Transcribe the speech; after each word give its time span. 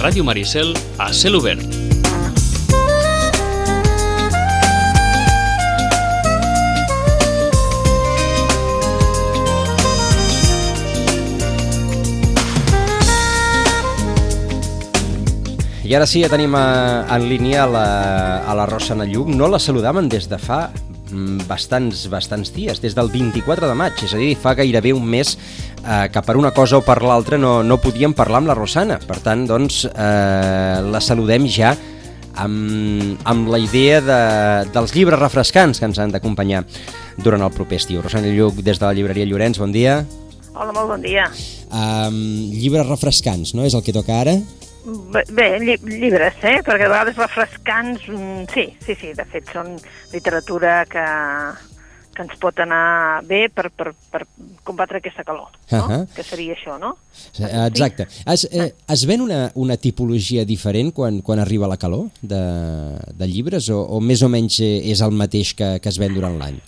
Ràdio 0.00 0.24
Maricel 0.24 0.70
a 0.96 1.10
cel 1.12 1.34
obert. 1.36 1.60
I 15.84 15.96
ara 15.98 16.06
sí, 16.08 16.22
ja 16.22 16.30
tenim 16.32 16.54
a, 16.56 17.04
en 17.12 17.26
línia 17.28 17.66
a 17.66 17.68
la, 17.68 17.86
a 18.40 18.56
la 18.56 18.64
Rosana 18.70 19.04
Lluc. 19.04 19.28
No 19.34 19.50
la 19.52 19.60
saludaven 19.60 20.08
des 20.08 20.30
de 20.30 20.38
fa 20.40 20.70
mm, 21.10 21.44
bastants, 21.50 22.06
bastants 22.08 22.54
dies, 22.56 22.80
des 22.80 22.96
del 22.96 23.12
24 23.12 23.68
de 23.68 23.76
maig, 23.76 24.00
és 24.06 24.16
a 24.16 24.20
dir, 24.22 24.32
fa 24.38 24.56
gairebé 24.56 24.94
un 24.96 25.04
mes 25.04 25.36
eh, 25.84 26.08
que 26.12 26.22
per 26.22 26.36
una 26.36 26.52
cosa 26.52 26.78
o 26.78 26.84
per 26.84 27.00
l'altra 27.02 27.38
no, 27.38 27.60
no 27.62 27.80
podíem 27.82 28.14
parlar 28.16 28.42
amb 28.42 28.50
la 28.50 28.58
Rosana. 28.58 29.00
Per 29.06 29.20
tant, 29.24 29.46
doncs, 29.48 29.84
eh, 29.90 30.76
la 30.86 31.00
saludem 31.04 31.48
ja 31.50 31.74
amb, 32.40 33.18
amb 33.28 33.50
la 33.50 33.60
idea 33.60 34.00
de, 34.04 34.20
dels 34.72 34.94
llibres 34.94 35.20
refrescants 35.20 35.80
que 35.80 35.88
ens 35.88 36.00
han 36.00 36.14
d'acompanyar 36.14 36.64
durant 37.20 37.42
el 37.44 37.52
proper 37.54 37.80
estiu. 37.80 38.02
Rosana 38.04 38.32
Lluc, 38.32 38.62
des 38.64 38.80
de 38.80 38.86
la 38.86 38.94
llibreria 38.96 39.28
Llorenç, 39.28 39.60
bon 39.60 39.74
dia. 39.74 40.00
Hola, 40.54 40.72
molt 40.74 40.96
bon 40.96 41.04
dia. 41.04 41.28
Um, 41.70 42.16
llibres 42.50 42.88
refrescants, 42.88 43.54
no? 43.54 43.64
És 43.66 43.76
el 43.78 43.84
que 43.86 43.94
toca 43.94 44.18
ara? 44.20 44.34
Bé, 44.80 45.46
lli 45.60 45.76
llibres, 45.84 46.38
eh? 46.42 46.58
Perquè 46.64 46.86
a 46.86 46.90
vegades 46.90 47.18
refrescants, 47.20 48.06
mm, 48.08 48.46
sí, 48.54 48.64
sí, 48.80 48.96
sí, 48.96 49.12
de 49.16 49.26
fet 49.28 49.50
són 49.52 49.74
literatura 50.12 50.80
que, 50.88 51.04
que 52.14 52.24
ens 52.26 52.36
pot 52.42 52.58
anar 52.62 53.22
bé 53.26 53.44
per, 53.54 53.68
per, 53.70 53.92
per 54.10 54.24
combatre 54.66 54.98
aquesta 54.98 55.24
calor, 55.24 55.50
no? 55.70 55.78
Uh 55.78 55.90
-huh. 55.90 56.06
Que 56.14 56.22
seria 56.22 56.54
això, 56.54 56.78
no? 56.78 56.96
Exacte. 57.38 58.06
Es, 58.26 58.48
eh, 58.50 58.74
es 58.88 59.06
ven 59.06 59.20
una, 59.20 59.50
una 59.54 59.76
tipologia 59.76 60.44
diferent 60.44 60.92
quan, 60.92 61.22
quan 61.22 61.38
arriba 61.38 61.68
la 61.68 61.76
calor 61.76 62.10
de, 62.20 62.98
de 63.14 63.26
llibres 63.26 63.68
o, 63.70 63.80
o 63.82 64.00
més 64.00 64.22
o 64.22 64.28
menys 64.28 64.60
eh, 64.60 64.90
és 64.90 65.00
el 65.00 65.12
mateix 65.12 65.54
que, 65.54 65.78
que 65.80 65.88
es 65.88 65.98
ven 65.98 66.14
durant 66.14 66.38
l'any? 66.38 66.60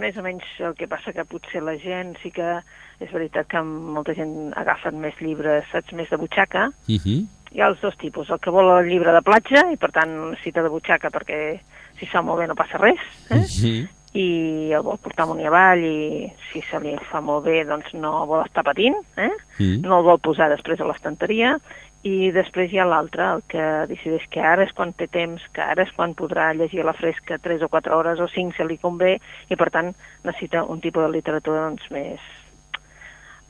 Més 0.00 0.16
o 0.16 0.22
menys 0.22 0.44
el 0.58 0.74
que 0.74 0.88
passa 0.88 1.12
que 1.12 1.24
potser 1.24 1.62
la 1.62 1.76
gent 1.76 2.16
sí 2.22 2.30
que 2.30 2.62
és 3.00 3.10
veritat 3.12 3.46
que 3.48 3.60
molta 3.62 4.14
gent 4.14 4.52
agafen 4.56 5.00
més 5.00 5.14
llibres, 5.20 5.64
saps, 5.72 5.92
més 5.92 6.10
de 6.10 6.16
butxaca, 6.16 6.68
Uh 6.88 6.96
-huh. 6.96 7.26
hi 7.52 7.60
ha 7.60 7.68
els 7.68 7.80
dos 7.80 7.96
tipus, 7.96 8.28
el 8.30 8.38
que 8.38 8.50
vol 8.50 8.78
el 8.78 8.88
llibre 8.88 9.12
de 9.12 9.22
platja 9.22 9.70
i 9.72 9.76
per 9.76 9.90
tant 9.92 10.30
necessita 10.30 10.62
de 10.62 10.68
butxaca 10.68 11.10
perquè 11.10 11.60
si 11.98 12.04
es 12.04 12.10
fa 12.10 12.22
molt 12.22 12.40
bé 12.40 12.46
no 12.46 12.54
passa 12.54 12.78
res, 12.78 13.00
eh? 13.30 13.36
Uh 13.36 13.42
-huh. 13.42 13.88
I 14.18 14.72
el 14.74 14.82
vol 14.82 14.98
portar 14.98 15.22
amunt 15.22 15.38
i 15.42 15.46
avall 15.46 15.84
i 15.86 16.26
si 16.48 16.62
se 16.66 16.80
li 16.82 16.96
fa 17.10 17.20
molt 17.22 17.44
bé 17.46 17.60
doncs 17.68 17.92
no 17.94 18.24
vol 18.26 18.42
estar 18.42 18.64
patint, 18.66 18.96
eh? 19.14 19.30
Mm. 19.60 19.84
no 19.84 20.00
el 20.00 20.08
vol 20.08 20.18
posar 20.18 20.48
després 20.50 20.82
a 20.82 20.88
l'estanteria 20.88 21.54
i 22.02 22.30
després 22.32 22.72
hi 22.72 22.80
ha 22.80 22.88
l'altre, 22.88 23.26
el 23.36 23.42
que 23.50 23.64
decideix 23.90 24.24
que 24.32 24.40
ara 24.40 24.64
és 24.64 24.72
quan 24.72 24.94
té 24.96 25.06
temps, 25.12 25.42
que 25.52 25.62
ara 25.62 25.84
és 25.84 25.92
quan 25.92 26.16
podrà 26.16 26.48
llegir 26.56 26.80
a 26.80 26.88
la 26.88 26.96
fresca 26.96 27.36
3 27.38 27.66
o 27.66 27.68
4 27.68 27.96
hores 27.96 28.22
o 28.24 28.28
5 28.28 28.56
si 28.56 28.66
li 28.66 28.80
convé 28.80 29.18
i 29.52 29.58
per 29.60 29.68
tant 29.70 29.92
necessita 30.24 30.64
un 30.64 30.80
tipus 30.80 31.04
de 31.06 31.16
literatura 31.16 31.66
doncs, 31.68 31.90
més 31.94 32.20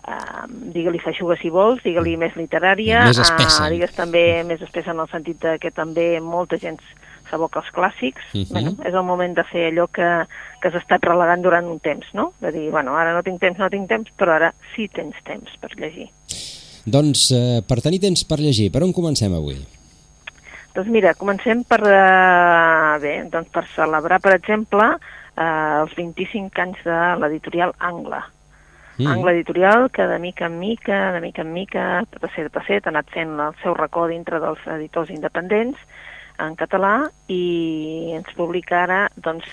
Uh, 0.00 0.46
digue-li 0.72 0.96
feixuga 0.98 1.34
si 1.36 1.50
vols, 1.52 1.82
digue-li 1.84 2.14
més 2.16 2.32
literària, 2.32 3.02
Més 3.04 3.18
espessa. 3.20 3.66
Uh, 3.66 3.74
digues 3.74 3.92
també 3.92 4.22
més 4.48 4.62
espessa 4.64 4.94
en 4.94 5.02
el 5.04 5.10
sentit 5.12 5.36
de 5.42 5.52
que 5.60 5.68
també 5.76 6.06
molta 6.24 6.56
gent 6.56 6.78
s'aboca 7.30 7.62
als 7.62 7.72
clàssics. 7.74 8.22
Mhm. 8.34 8.52
bueno, 8.52 8.74
és 8.84 8.94
el 8.94 9.06
moment 9.06 9.34
de 9.36 9.44
fer 9.48 9.70
allò 9.70 9.86
que, 9.88 10.08
que 10.60 10.68
has 10.68 10.78
estat 10.82 11.04
relegant 11.06 11.42
durant 11.42 11.66
un 11.66 11.78
temps, 11.80 12.06
no? 12.14 12.32
De 12.40 12.52
dir, 12.52 12.70
bueno, 12.70 12.96
ara 12.96 13.14
no 13.14 13.22
tinc 13.22 13.40
temps, 13.40 13.58
no 13.58 13.70
tinc 13.70 13.88
temps, 13.88 14.10
però 14.18 14.36
ara 14.36 14.52
sí 14.74 14.88
tens 14.88 15.16
temps 15.24 15.56
per 15.60 15.72
llegir. 15.76 16.10
Doncs 16.86 17.30
eh, 17.36 17.60
per 17.66 17.80
tenir 17.84 18.00
temps 18.00 18.24
per 18.24 18.40
llegir, 18.40 18.70
per 18.72 18.82
on 18.82 18.92
comencem 18.96 19.34
avui? 19.36 19.58
Doncs 20.74 20.88
mira, 20.88 21.14
comencem 21.18 21.64
per, 21.66 21.80
uh, 21.82 22.98
bé, 23.02 23.16
doncs 23.30 23.50
per 23.50 23.64
celebrar, 23.74 24.20
per 24.22 24.36
exemple, 24.36 24.86
uh, 24.94 25.80
els 25.82 25.96
25 25.98 26.62
anys 26.62 26.84
de 26.86 26.98
l'editorial 27.18 27.74
Angla. 27.78 28.22
Mm. 29.00 29.08
Angla 29.08 29.32
Editorial, 29.32 29.88
que 29.90 30.06
de 30.06 30.18
mica 30.22 30.46
en 30.46 30.58
mica, 30.60 31.10
de 31.12 31.20
mica 31.24 31.42
en 31.42 31.52
mica, 31.52 31.86
passet 32.20 32.46
a 32.46 32.54
passet, 32.54 32.86
ha 32.86 32.92
anat 32.94 33.10
fent 33.10 33.34
el 33.40 33.56
seu 33.64 33.74
racó 33.74 34.06
dintre 34.10 34.38
dels 34.42 34.62
editors 34.76 35.10
independents 35.10 35.80
en 36.40 36.56
català 36.58 36.94
i 37.28 38.12
ens 38.16 38.30
publica 38.36 38.84
ara 38.84 39.00
doncs, 39.16 39.48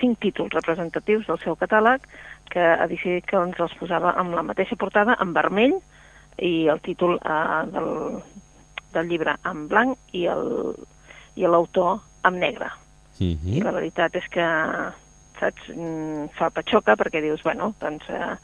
cinc 0.00 0.20
títols 0.22 0.54
representatius 0.54 1.26
del 1.26 1.40
seu 1.42 1.56
catàleg 1.58 2.04
que 2.50 2.62
ha 2.62 2.86
decidit 2.90 3.26
que 3.30 3.38
ens 3.38 3.58
els 3.62 3.74
posava 3.78 4.14
amb 4.18 4.34
la 4.34 4.44
mateixa 4.46 4.78
portada, 4.78 5.16
en 5.22 5.34
vermell, 5.34 5.76
i 6.38 6.68
el 6.72 6.80
títol 6.82 7.18
eh, 7.18 7.62
del, 7.74 7.90
del 8.94 9.10
llibre 9.10 9.36
en 9.46 9.66
blanc 9.70 10.14
i 10.16 10.26
l'autor 11.46 12.00
en 12.26 12.40
negre. 12.40 12.70
Mm 13.20 13.56
I 13.58 13.60
la 13.60 13.74
veritat 13.76 14.16
és 14.16 14.26
que, 14.32 14.46
saps, 15.38 15.68
mm, 15.74 16.30
fa 16.38 16.50
patxoca 16.50 16.96
perquè 16.96 17.20
dius, 17.20 17.42
bueno, 17.44 17.74
doncs 17.80 18.08
eh, 18.08 18.36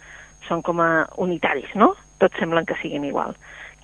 són 0.48 0.62
com 0.62 0.80
a 0.80 1.06
unitaris, 1.16 1.72
no? 1.74 1.94
Tots 2.20 2.38
semblen 2.38 2.66
que 2.66 2.76
siguin 2.82 3.04
igual. 3.04 3.34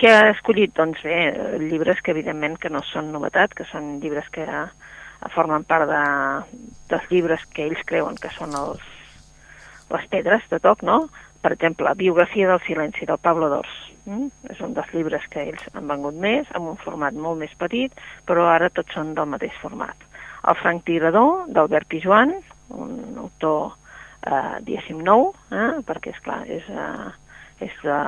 Què 0.03 0.11
ha 0.11 0.31
escollit? 0.33 0.73
Doncs 0.75 0.99
bé, 1.07 1.17
llibres 1.63 2.01
que 2.03 2.11
evidentment 2.11 2.57
que 2.59 2.71
no 2.75 2.81
són 2.83 3.13
novetat, 3.15 3.53
que 3.55 3.63
són 3.69 4.01
llibres 4.03 4.27
que 4.35 4.43
formen 5.31 5.63
part 5.63 5.87
de, 5.87 6.01
dels 6.91 7.07
llibres 7.13 7.45
que 7.55 7.69
ells 7.69 7.85
creuen 7.87 8.19
que 8.19 8.33
són 8.35 8.57
els, 8.59 8.83
les 9.93 10.09
pedres 10.11 10.49
de 10.51 10.59
toc, 10.65 10.83
no? 10.83 11.05
Per 11.43 11.53
exemple, 11.55 11.95
Biografia 12.01 12.51
del 12.51 12.59
silenci, 12.67 13.07
del 13.07 13.23
Pablo 13.23 13.47
Dors. 13.53 13.79
Mm? 14.11 14.27
És 14.51 14.59
un 14.67 14.75
dels 14.75 14.91
llibres 14.91 15.31
que 15.31 15.47
ells 15.53 15.71
han 15.71 15.87
vengut 15.87 16.19
més, 16.19 16.51
amb 16.59 16.73
un 16.75 16.83
format 16.83 17.15
molt 17.15 17.39
més 17.39 17.55
petit, 17.63 17.95
però 18.27 18.51
ara 18.51 18.75
tots 18.75 18.99
són 18.99 19.15
del 19.15 19.31
mateix 19.31 19.55
format. 19.63 19.95
El 20.51 20.59
Franc 20.59 20.83
Tirador, 20.91 21.45
d'Albert 21.55 21.87
Pijuan, 21.95 22.35
un 22.75 23.23
autor, 23.23 23.77
eh, 24.27 24.59
diguéssim, 24.67 24.99
nou, 25.07 25.29
eh? 25.55 25.77
perquè, 25.87 26.11
és 26.11 26.23
clar, 26.27 26.43
és, 26.51 26.67
eh, 26.67 27.11
és 27.63 27.75
de, 27.85 27.99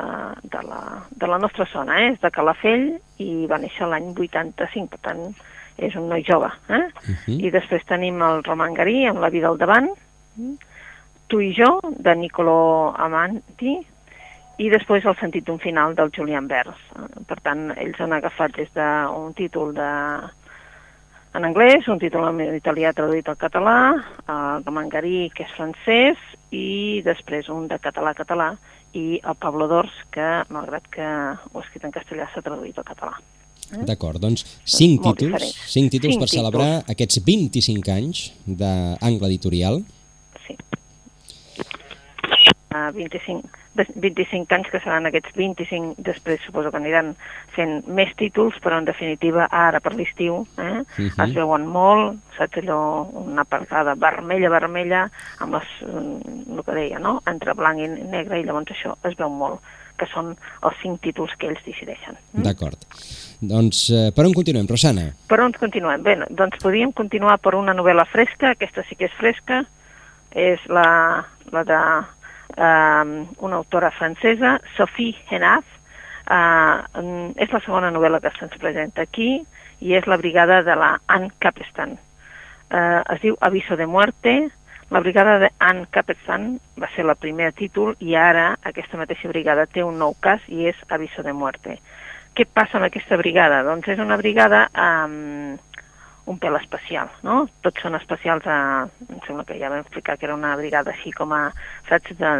de, 0.52 0.60
la, 0.66 0.80
de 1.10 1.30
la 1.30 1.38
nostra 1.38 1.66
zona, 1.72 2.00
eh? 2.02 2.12
és 2.12 2.20
de 2.22 2.30
Calafell 2.34 2.86
i 3.22 3.46
va 3.50 3.60
néixer 3.62 3.88
l'any 3.88 4.12
85, 4.12 4.90
per 4.92 5.00
tant, 5.08 5.24
és 5.76 5.96
un 5.98 6.08
noi 6.10 6.24
jove. 6.26 6.50
Eh? 6.68 6.84
Mhm. 6.84 7.40
I 7.48 7.50
després 7.54 7.86
tenim 7.88 8.22
el 8.22 8.44
Roman 8.46 8.74
Garí, 8.74 9.04
amb 9.08 9.22
la 9.22 9.32
vida 9.34 9.50
al 9.50 9.58
davant? 9.58 9.90
Tu 11.28 11.40
i 11.40 11.50
jo, 11.56 11.78
de 11.82 12.14
Niccolo 12.14 12.92
Amanti, 13.00 13.78
i 14.62 14.70
després 14.70 15.06
el 15.06 15.16
sentit 15.18 15.46
d'un 15.46 15.58
final 15.58 15.96
del 15.98 16.12
Julian 16.14 16.46
Vers. 16.46 16.78
Per 17.26 17.38
tant, 17.42 17.70
ells 17.74 18.00
han 18.00 18.14
agafat 18.14 18.54
des 18.58 18.70
d'un 18.76 19.32
títol 19.34 19.72
de, 19.74 19.90
en 21.34 21.44
anglès, 21.44 21.88
un 21.90 21.98
títol 21.98 22.28
en 22.28 22.54
italià 22.54 22.92
traduït 22.94 23.28
al 23.28 23.38
català, 23.40 23.78
el 24.30 24.62
de 24.62 24.74
Mangarí, 24.74 25.18
que 25.34 25.42
és 25.42 25.56
francès, 25.56 26.20
i 26.54 27.02
després 27.02 27.50
un 27.50 27.66
de 27.66 27.80
català-català, 27.82 28.52
i 28.94 29.20
el 29.20 29.36
Pablo 29.42 29.68
Dors, 29.70 29.94
que, 30.14 30.26
malgrat 30.54 30.86
que 30.92 31.04
ho 31.04 31.60
ha 31.60 31.64
escrit 31.64 31.86
en 31.86 31.94
castellà, 31.94 32.28
s'ha 32.32 32.42
traduït 32.44 32.78
al 32.78 32.86
català. 32.86 33.16
D'acord, 33.88 34.20
doncs 34.22 34.44
cinc 34.68 35.02
Molt 35.02 35.18
títols, 35.22 35.54
cinc 35.72 35.90
títols 35.94 36.14
Cinc 36.14 36.22
per 36.22 36.30
celebrar 36.30 36.70
aquests 36.94 37.22
25 37.26 37.92
anys 37.94 38.24
d'Angle 38.46 39.30
Editorial. 39.32 39.80
Sí. 40.44 40.56
Uh, 42.74 42.90
25, 42.92 43.46
de- 43.78 43.86
25 43.94 44.50
anys 44.50 44.66
que 44.72 44.80
seran 44.82 45.06
aquests 45.06 45.30
25, 45.38 45.94
després 46.02 46.40
suposo 46.42 46.72
que 46.72 46.80
aniran 46.80 47.12
fent 47.54 47.84
més 47.86 48.10
títols, 48.18 48.56
però 48.58 48.80
en 48.80 48.88
definitiva 48.88 49.44
ara 49.46 49.78
per 49.78 49.92
l'estiu 49.94 50.40
eh, 50.58 50.82
Mhm. 50.98 51.20
es 51.22 51.34
veuen 51.36 51.68
molt, 51.70 52.18
saps 52.36 52.58
allò, 52.58 53.06
una 53.14 53.44
parcada 53.44 53.94
vermella, 53.94 54.50
vermella, 54.50 55.04
amb 55.38 55.54
les, 55.54 55.68
mm, 55.86 56.56
el 56.56 56.64
que 56.64 56.72
deia, 56.74 56.98
no?, 56.98 57.22
entre 57.30 57.54
blanc 57.54 57.78
i 57.78 57.86
negre, 57.86 58.40
i 58.40 58.44
llavors 58.44 58.66
això 58.74 58.96
es 59.04 59.14
veu 59.16 59.28
molt, 59.30 59.60
que 59.96 60.06
són 60.06 60.34
els 60.64 60.74
cinc 60.82 61.00
títols 61.00 61.30
que 61.38 61.46
ells 61.46 61.62
decideixen. 61.64 62.18
D'acord. 62.32 62.74
Doncs 63.40 63.90
eh, 63.90 64.10
per 64.16 64.24
on 64.26 64.32
continuem, 64.34 64.66
Rosana? 64.66 65.12
Per 65.28 65.38
on 65.40 65.52
continuem? 65.52 66.02
Bé, 66.02 66.16
doncs 66.28 66.58
podríem 66.58 66.90
continuar 66.92 67.38
per 67.38 67.54
una 67.54 67.72
novel·la 67.72 68.04
fresca, 68.10 68.50
aquesta 68.50 68.82
sí 68.88 68.96
que 68.96 69.04
és 69.04 69.12
fresca, 69.12 69.64
és 70.34 70.58
la, 70.66 71.24
la 71.52 71.62
de 71.62 71.78
um, 72.56 73.14
una 73.38 73.56
autora 73.56 73.90
francesa, 73.90 74.58
Sophie 74.76 75.16
Henaf, 75.30 75.64
uh, 76.30 76.82
mm, 77.00 77.36
és 77.36 77.52
la 77.52 77.62
segona 77.64 77.92
novel·la 77.94 78.20
que 78.22 78.32
se'ns 78.38 78.56
presenta 78.60 79.04
aquí 79.04 79.38
i 79.80 79.94
és 79.94 80.06
la 80.06 80.18
brigada 80.20 80.62
de 80.62 80.76
la 80.78 80.94
Anne 81.06 81.32
Capestan. 81.38 81.96
Uh, 82.70 83.02
es 83.14 83.20
diu 83.22 83.36
Aviso 83.40 83.76
de 83.76 83.86
Muerte, 83.86 84.36
la 84.90 85.00
brigada 85.00 85.38
de 85.38 85.50
Anne 85.58 85.86
Capestan 85.90 86.58
va 86.80 86.88
ser 86.94 87.04
la 87.04 87.16
primera 87.16 87.52
títol 87.52 87.96
i 88.00 88.14
ara 88.14 88.52
aquesta 88.62 88.98
mateixa 89.00 89.30
brigada 89.32 89.66
té 89.66 89.82
un 89.82 89.98
nou 89.98 90.14
cas 90.20 90.44
i 90.48 90.68
és 90.68 90.80
Aviso 90.88 91.24
de 91.24 91.32
Muerte. 91.32 91.78
Què 92.34 92.46
passa 92.46 92.78
amb 92.78 92.88
aquesta 92.88 93.16
brigada? 93.16 93.62
Doncs 93.66 93.88
és 93.94 94.02
una 94.02 94.18
brigada 94.20 94.66
um, 94.74 95.56
un 96.26 96.38
pèl 96.40 96.56
especial, 96.56 97.10
no? 97.26 97.44
Tots 97.64 97.84
són 97.84 97.98
especials 97.98 98.46
a... 98.48 98.58
Em 99.08 99.18
sembla 99.26 99.44
que 99.48 99.58
ja 99.60 99.70
vam 99.72 99.84
explicar 99.84 100.16
que 100.16 100.28
era 100.28 100.36
una 100.36 100.54
brigada 100.56 100.94
així 100.94 101.12
com 101.12 101.34
a, 101.36 101.42
saps, 101.88 102.16
de, 102.20 102.32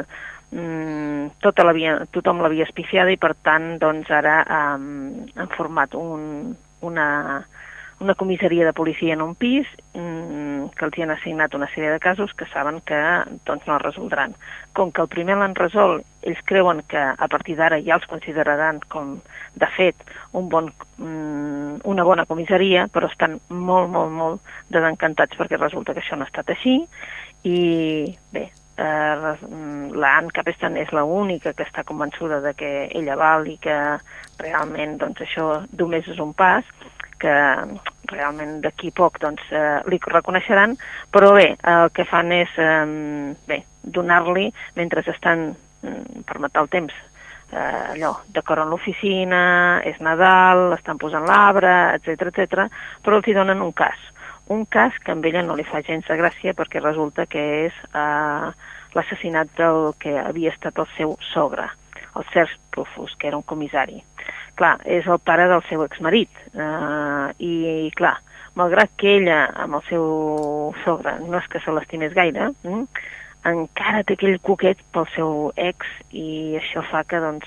mm, 0.57 1.35
tota 1.45 1.67
tothom 2.15 2.41
l'havia 2.41 2.69
espifiada 2.69 3.13
i 3.13 3.21
per 3.21 3.35
tant 3.43 3.75
doncs 3.83 4.11
ara 4.11 4.39
um, 4.45 5.27
han 5.37 5.53
format 5.57 5.95
un, 5.99 6.55
una, 6.81 7.09
una 8.05 8.15
comissaria 8.15 8.67
de 8.67 8.73
policia 8.77 9.15
en 9.15 9.23
un 9.23 9.35
pis 9.35 9.67
mmm, 9.95 10.71
que 10.77 10.87
els 10.87 10.97
hi 10.97 11.05
han 11.05 11.13
assignat 11.15 11.55
una 11.57 11.69
sèrie 11.73 11.91
de 11.93 12.01
casos 12.01 12.35
que 12.37 12.47
saben 12.53 12.81
que 12.87 12.99
doncs, 13.49 13.67
no 13.67 13.77
es 13.77 13.83
resoldran. 13.83 14.35
Com 14.77 14.93
que 14.93 15.03
el 15.03 15.11
primer 15.13 15.39
l'han 15.41 15.57
resolt, 15.59 16.05
ells 16.23 16.41
creuen 16.49 16.83
que 16.89 17.01
a 17.01 17.29
partir 17.33 17.57
d'ara 17.59 17.81
ja 17.85 17.99
els 17.99 18.09
consideraran 18.11 18.81
com, 18.93 19.17
de 19.61 19.71
fet, 19.77 20.05
un 20.33 20.51
bon, 20.53 20.71
mmm, 20.99 21.81
una 21.91 22.07
bona 22.07 22.27
comissaria, 22.29 22.87
però 22.93 23.11
estan 23.11 23.39
molt, 23.49 23.91
molt, 23.91 24.13
molt 24.13 24.55
desencantats 24.75 25.41
perquè 25.41 25.61
resulta 25.61 25.95
que 25.95 26.05
això 26.05 26.19
no 26.19 26.29
ha 26.29 26.33
estat 26.33 26.53
així 26.55 26.83
i 27.45 27.59
bé, 28.33 28.49
eh, 28.77 29.37
la 29.95 30.13
Anne 30.17 30.33
Capestan 30.35 30.79
és 30.81 30.93
l'única 30.97 31.53
que 31.53 31.67
està 31.67 31.85
convençuda 31.85 32.41
de 32.45 32.55
que 32.59 32.73
ella 32.93 33.17
val 33.21 33.47
i 33.49 33.59
que 33.61 33.77
realment 34.41 34.99
doncs, 35.03 35.21
això 35.25 35.49
només 35.79 36.09
és 36.09 36.21
un 36.21 36.33
pas 36.37 36.65
que 37.21 37.35
realment 38.11 38.61
d'aquí 38.65 38.91
poc 38.95 39.19
doncs, 39.23 39.43
eh, 39.53 39.81
li 39.91 40.01
reconeixeran, 40.03 40.77
però 41.13 41.33
bé, 41.37 41.55
el 41.63 41.91
que 41.95 42.05
fan 42.09 42.33
és 42.33 42.53
eh, 42.59 43.35
bé 43.49 43.63
donar-li, 43.85 44.49
mentre 44.77 45.05
estan, 45.13 45.51
per 46.25 46.39
matar 46.41 46.65
el 46.65 46.71
temps, 46.73 46.95
eh, 47.53 47.93
allò, 47.95 48.15
decoren 48.35 48.71
l'oficina, 48.73 49.81
és 49.85 50.01
Nadal, 50.01 50.73
estan 50.79 50.99
posant 50.99 51.27
l'arbre, 51.29 51.75
etc 51.99 52.31
etc, 52.31 52.67
però 53.05 53.21
els 53.21 53.29
hi 53.29 53.37
donen 53.37 53.63
un 53.63 53.73
cas. 53.73 54.01
Un 54.53 54.67
cas 54.69 54.97
que 55.01 55.13
a 55.13 55.17
ella 55.17 55.43
no 55.43 55.57
li 55.57 55.65
fa 55.65 55.81
gens 55.83 56.07
de 56.09 56.17
gràcia 56.21 56.53
perquè 56.57 56.83
resulta 56.83 57.27
que 57.27 57.45
és 57.67 57.79
eh, 57.95 58.51
l'assassinat 58.95 59.55
del 59.59 59.95
que 59.99 60.19
havia 60.21 60.53
estat 60.53 60.79
el 60.79 60.91
seu 60.97 61.17
sogre, 61.33 61.69
el 62.17 62.25
Cers 62.33 62.53
Rufus, 62.73 63.15
que 63.19 63.29
era 63.29 63.37
un 63.37 63.47
comissari. 63.47 64.03
Clar, 64.59 64.77
és 64.87 65.07
el 65.11 65.19
pare 65.19 65.49
del 65.51 65.65
seu 65.69 65.83
exmarit, 65.85 66.31
eh, 66.55 67.27
i 67.43 67.91
clar, 67.99 68.17
malgrat 68.55 68.93
que 69.01 69.17
ella 69.19 69.41
amb 69.65 69.81
el 69.81 69.85
seu 69.89 70.07
sogre 70.85 71.17
no 71.25 71.39
és 71.41 71.49
que 71.51 71.61
se 71.61 71.75
l'estimés 71.75 72.15
gaire, 72.15 72.53
mm, 72.63 72.85
encara 73.51 74.05
té 74.07 74.15
aquell 74.15 74.39
coquet 74.41 74.81
pel 74.95 75.09
seu 75.15 75.51
ex 75.57 75.91
i 76.13 76.57
això 76.61 76.85
fa 76.91 77.03
que 77.05 77.21
doncs, 77.21 77.47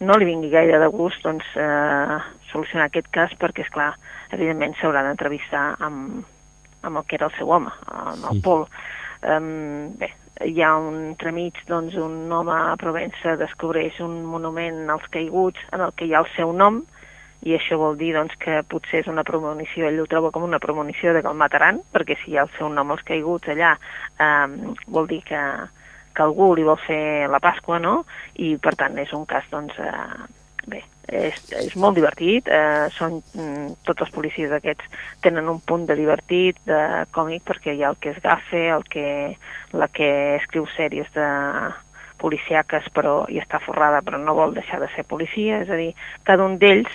no 0.00 0.14
li 0.18 0.28
vingui 0.28 0.52
gaire 0.52 0.78
de 0.78 0.88
gust 0.92 1.24
doncs, 1.24 1.46
eh, 1.56 2.18
solucionar 2.52 2.86
aquest 2.90 3.08
cas 3.10 3.32
perquè, 3.40 3.64
és 3.64 3.72
clar, 3.72 3.92
evidentment 4.30 4.76
s'haurà 4.78 5.02
d'entrevistar 5.06 5.76
amb, 5.80 6.22
amb 6.82 6.98
el 6.98 7.06
que 7.06 7.16
era 7.16 7.30
el 7.30 7.36
seu 7.38 7.50
home, 7.50 7.72
amb 7.86 8.28
el 8.30 8.42
Pol. 8.44 8.66
Um, 9.22 9.94
bé, 10.00 10.08
hi 10.40 10.62
ha 10.62 10.72
un 10.80 10.96
entremig, 11.12 11.58
doncs, 11.68 11.94
un 12.00 12.32
home 12.32 12.54
a 12.54 12.76
Provença 12.80 13.36
descobreix 13.40 14.00
un 14.00 14.22
monument 14.24 14.88
als 14.90 15.04
caiguts 15.12 15.60
en 15.72 15.84
el 15.84 15.92
que 15.96 16.08
hi 16.08 16.14
ha 16.14 16.22
el 16.24 16.30
seu 16.36 16.54
nom, 16.56 16.80
i 17.42 17.56
això 17.56 17.76
vol 17.78 17.98
dir 17.98 18.12
doncs, 18.14 18.34
que 18.40 18.60
potser 18.70 19.02
és 19.02 19.10
una 19.10 19.24
premonició, 19.26 19.88
ell 19.88 20.00
ho 20.02 20.08
troba 20.10 20.30
com 20.34 20.46
una 20.46 20.62
premonició 20.62 21.12
de 21.12 21.22
que 21.22 21.30
el 21.30 21.38
mataran, 21.38 21.82
perquè 21.94 22.16
si 22.20 22.32
hi 22.32 22.38
ha 22.38 22.46
el 22.46 22.54
seu 22.56 22.70
nom 22.70 22.94
als 22.94 23.02
caiguts 23.08 23.50
allà, 23.52 23.74
eh, 24.18 24.74
vol 24.86 25.10
dir 25.10 25.22
que, 25.26 25.42
que 26.14 26.24
algú 26.24 26.52
li 26.54 26.66
vol 26.66 26.80
fer 26.86 27.28
la 27.30 27.42
Pasqua, 27.42 27.82
no? 27.82 28.02
I 28.38 28.54
per 28.62 28.76
tant 28.78 28.98
és 29.02 29.12
un 29.18 29.26
cas, 29.26 29.48
doncs, 29.50 29.78
eh, 29.82 30.66
bé, 30.70 30.84
és, 31.08 31.38
és 31.58 31.74
molt 31.76 31.96
divertit, 31.98 32.48
eh, 32.48 32.88
són, 32.96 33.20
mm, 33.34 33.84
tots 33.86 34.04
els 34.04 34.10
policies 34.14 34.52
aquests 34.52 34.84
tenen 35.22 35.48
un 35.48 35.60
punt 35.60 35.86
de 35.86 35.96
divertit, 35.98 36.58
de 36.68 37.06
còmic, 37.12 37.42
perquè 37.48 37.74
hi 37.74 37.82
ha 37.82 37.90
el 37.90 37.98
que 38.00 38.12
és 38.14 38.20
gafe, 38.22 38.68
el 38.70 38.84
que, 38.84 39.36
la 39.72 39.88
que 39.88 40.36
escriu 40.36 40.66
sèries 40.76 41.10
de 41.14 41.28
policiaques 42.22 42.86
però 42.94 43.24
hi 43.28 43.40
està 43.42 43.58
forrada 43.58 43.98
però 44.06 44.20
no 44.22 44.36
vol 44.38 44.54
deixar 44.54 44.78
de 44.80 44.88
ser 44.94 45.04
policia, 45.04 45.62
és 45.64 45.70
a 45.70 45.78
dir, 45.78 45.92
cada 46.22 46.44
un 46.46 46.58
d'ells 46.58 46.92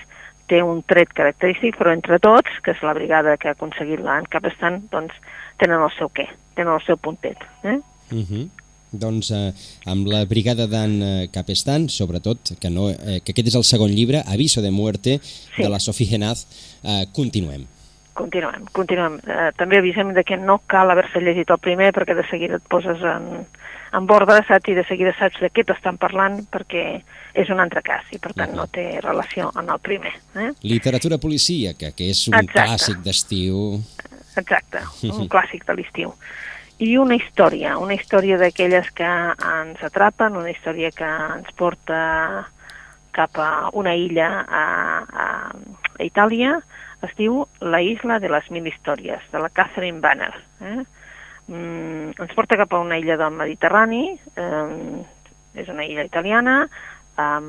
té 0.48 0.62
un 0.64 0.80
tret 0.88 1.12
característic, 1.12 1.76
però 1.76 1.92
entre 1.92 2.20
tots, 2.24 2.62
que 2.64 2.72
és 2.72 2.84
la 2.84 2.96
brigada 2.96 3.36
que 3.36 3.50
ha 3.50 3.58
aconseguit 3.58 4.00
l'any 4.00 4.30
Capestan, 4.32 4.86
doncs 4.94 5.16
tenen 5.60 5.84
el 5.84 5.92
seu 5.98 6.08
què, 6.08 6.30
tenen 6.56 6.78
el 6.78 6.86
seu 6.86 6.96
puntet. 6.96 7.44
Eh? 7.64 7.76
Uh 8.12 8.16
mhm. 8.16 8.24
-huh 8.24 8.57
doncs, 8.92 9.32
eh, 9.32 9.54
amb 9.86 10.08
la 10.08 10.24
brigada 10.26 10.68
d'en 10.68 11.00
eh, 11.02 11.30
Capestan, 11.34 11.90
sobretot, 11.90 12.56
que, 12.60 12.70
no, 12.70 12.90
eh, 12.92 13.20
que 13.24 13.34
aquest 13.34 13.52
és 13.52 13.58
el 13.60 13.66
segon 13.68 13.92
llibre, 13.94 14.24
Aviso 14.28 14.62
de 14.62 14.72
muerte, 14.72 15.20
sí. 15.24 15.64
de 15.64 15.70
la 15.70 15.80
Sofia 15.80 16.16
Genaz, 16.16 16.46
eh, 16.84 17.06
continuem. 17.14 17.68
Continuem, 18.18 18.66
continuem. 18.74 19.20
Eh, 19.30 19.52
també 19.58 19.78
avisem 19.78 20.14
de 20.16 20.24
que 20.26 20.40
no 20.42 20.58
cal 20.66 20.90
haver-se 20.90 21.22
llegit 21.22 21.52
el 21.54 21.62
primer 21.62 21.92
perquè 21.94 22.16
de 22.18 22.26
seguida 22.32 22.58
et 22.58 22.66
poses 22.66 23.04
en, 23.06 23.28
en 23.94 24.10
ordre, 24.10 24.40
saps? 24.48 24.72
I 24.72 24.78
de 24.80 24.86
seguida 24.90 25.14
saps 25.20 25.44
de 25.44 25.52
què 25.54 25.68
t'estan 25.68 26.00
parlant 26.02 26.40
perquè 26.50 26.86
és 27.38 27.52
un 27.54 27.62
altre 27.62 27.84
cas 27.86 28.10
i 28.16 28.18
per 28.24 28.34
tant 28.34 28.56
no 28.58 28.66
té 28.74 28.88
relació 29.06 29.52
en 29.60 29.70
el 29.70 29.84
primer. 29.86 30.16
Eh? 30.34 30.50
Literatura 30.66 31.22
policíaca, 31.22 31.92
que 31.94 32.10
és 32.10 32.24
un 32.32 32.40
Exacte. 32.40 32.58
clàssic 32.58 33.06
d'estiu. 33.06 33.64
Exacte, 34.38 34.82
un 35.12 35.30
clàssic 35.34 35.70
de 35.70 35.78
l'estiu 35.78 36.16
i 36.80 36.94
una 36.98 37.16
història, 37.18 37.78
una 37.82 37.96
història 37.98 38.38
d'aquelles 38.38 38.90
que 38.94 39.08
ens 39.08 39.82
atrapen, 39.84 40.38
una 40.38 40.52
història 40.52 40.92
que 40.94 41.08
ens 41.08 41.50
porta 41.58 42.00
cap 43.18 43.40
a 43.42 43.70
una 43.74 43.96
illa 43.98 44.28
a, 44.46 44.66
a, 45.26 45.28
a 45.98 46.06
Itàlia, 46.06 46.60
es 47.06 47.14
diu 47.18 47.46
La 47.62 47.82
isla 47.82 48.20
de 48.22 48.30
les 48.30 48.50
mil 48.54 48.68
històries, 48.70 49.26
de 49.32 49.42
la 49.42 49.50
Catherine 49.50 50.02
Banner. 50.02 50.34
Eh? 50.62 50.82
Mm, 51.48 52.14
ens 52.14 52.36
porta 52.38 52.58
cap 52.60 52.74
a 52.74 52.82
una 52.84 52.98
illa 53.02 53.18
del 53.18 53.34
Mediterrani, 53.34 54.04
eh, 54.36 55.06
és 55.58 55.70
una 55.74 55.86
illa 55.86 56.06
italiana, 56.06 56.60
eh, 57.18 57.42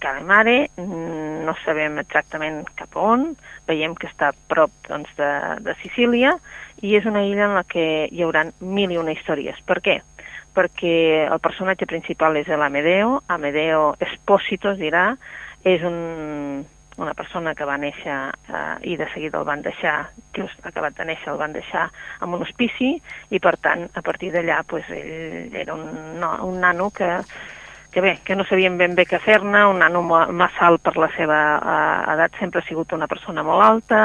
Calamare, 0.00 0.70
mm, 0.76 1.44
no 1.46 1.54
sabem 1.64 1.98
exactament 2.02 2.64
cap 2.78 2.96
on, 2.96 3.30
veiem 3.68 3.94
que 3.94 4.08
està 4.10 4.32
prop 4.50 4.72
doncs, 4.88 5.12
de, 5.18 5.30
de 5.66 5.76
Sicília, 5.82 6.34
i 6.82 6.96
és 6.96 7.06
una 7.06 7.22
illa 7.28 7.46
en 7.50 7.58
la 7.58 7.64
que 7.68 7.84
hi 8.08 8.24
haurà 8.24 8.46
mil 8.60 8.92
i 8.92 8.98
una 9.00 9.14
històries. 9.14 9.60
Per 9.68 9.78
què? 9.84 10.00
Perquè 10.56 10.94
el 11.28 11.40
personatge 11.44 11.86
principal 11.86 12.40
és 12.40 12.48
l'Amedeo, 12.48 13.20
Amedeo 13.28 13.94
Espósito 14.02 14.72
es 14.72 14.80
dirà, 14.80 15.12
és 15.62 15.84
un, 15.86 16.64
una 17.00 17.14
persona 17.14 17.54
que 17.54 17.68
va 17.68 17.78
néixer 17.80 18.16
eh, 18.48 18.74
i 18.92 18.96
de 19.00 19.06
seguida 19.12 19.40
el 19.40 19.46
van 19.48 19.62
deixar, 19.64 20.10
just 20.36 20.66
acabat 20.66 20.96
de 20.98 21.06
néixer, 21.12 21.30
el 21.32 21.40
van 21.40 21.54
deixar 21.56 21.86
amb 22.20 22.36
un 22.36 22.44
hospici 22.44 22.94
i 23.30 23.40
per 23.40 23.56
tant, 23.62 23.86
a 23.94 24.02
partir 24.04 24.32
d'allà, 24.34 24.60
pues, 24.68 24.88
ell 24.90 25.54
era 25.56 25.76
un, 25.76 25.86
no, 26.20 26.34
un 26.48 26.60
nano 26.64 26.90
que 26.90 27.08
que 27.90 28.00
bé, 28.00 28.18
que 28.24 28.36
no 28.36 28.44
sabien 28.46 28.78
ben 28.78 28.94
bé 28.94 29.04
què 29.08 29.18
fer-ne, 29.22 29.64
un 29.66 29.80
nano 29.82 30.02
massa 30.06 30.68
alt 30.68 30.82
per 30.86 30.94
la 31.00 31.10
seva 31.16 31.38
uh, 31.58 32.12
edat, 32.14 32.36
sempre 32.38 32.62
ha 32.62 32.68
sigut 32.68 32.92
una 32.94 33.08
persona 33.10 33.42
molt 33.46 33.64
alta, 33.66 34.02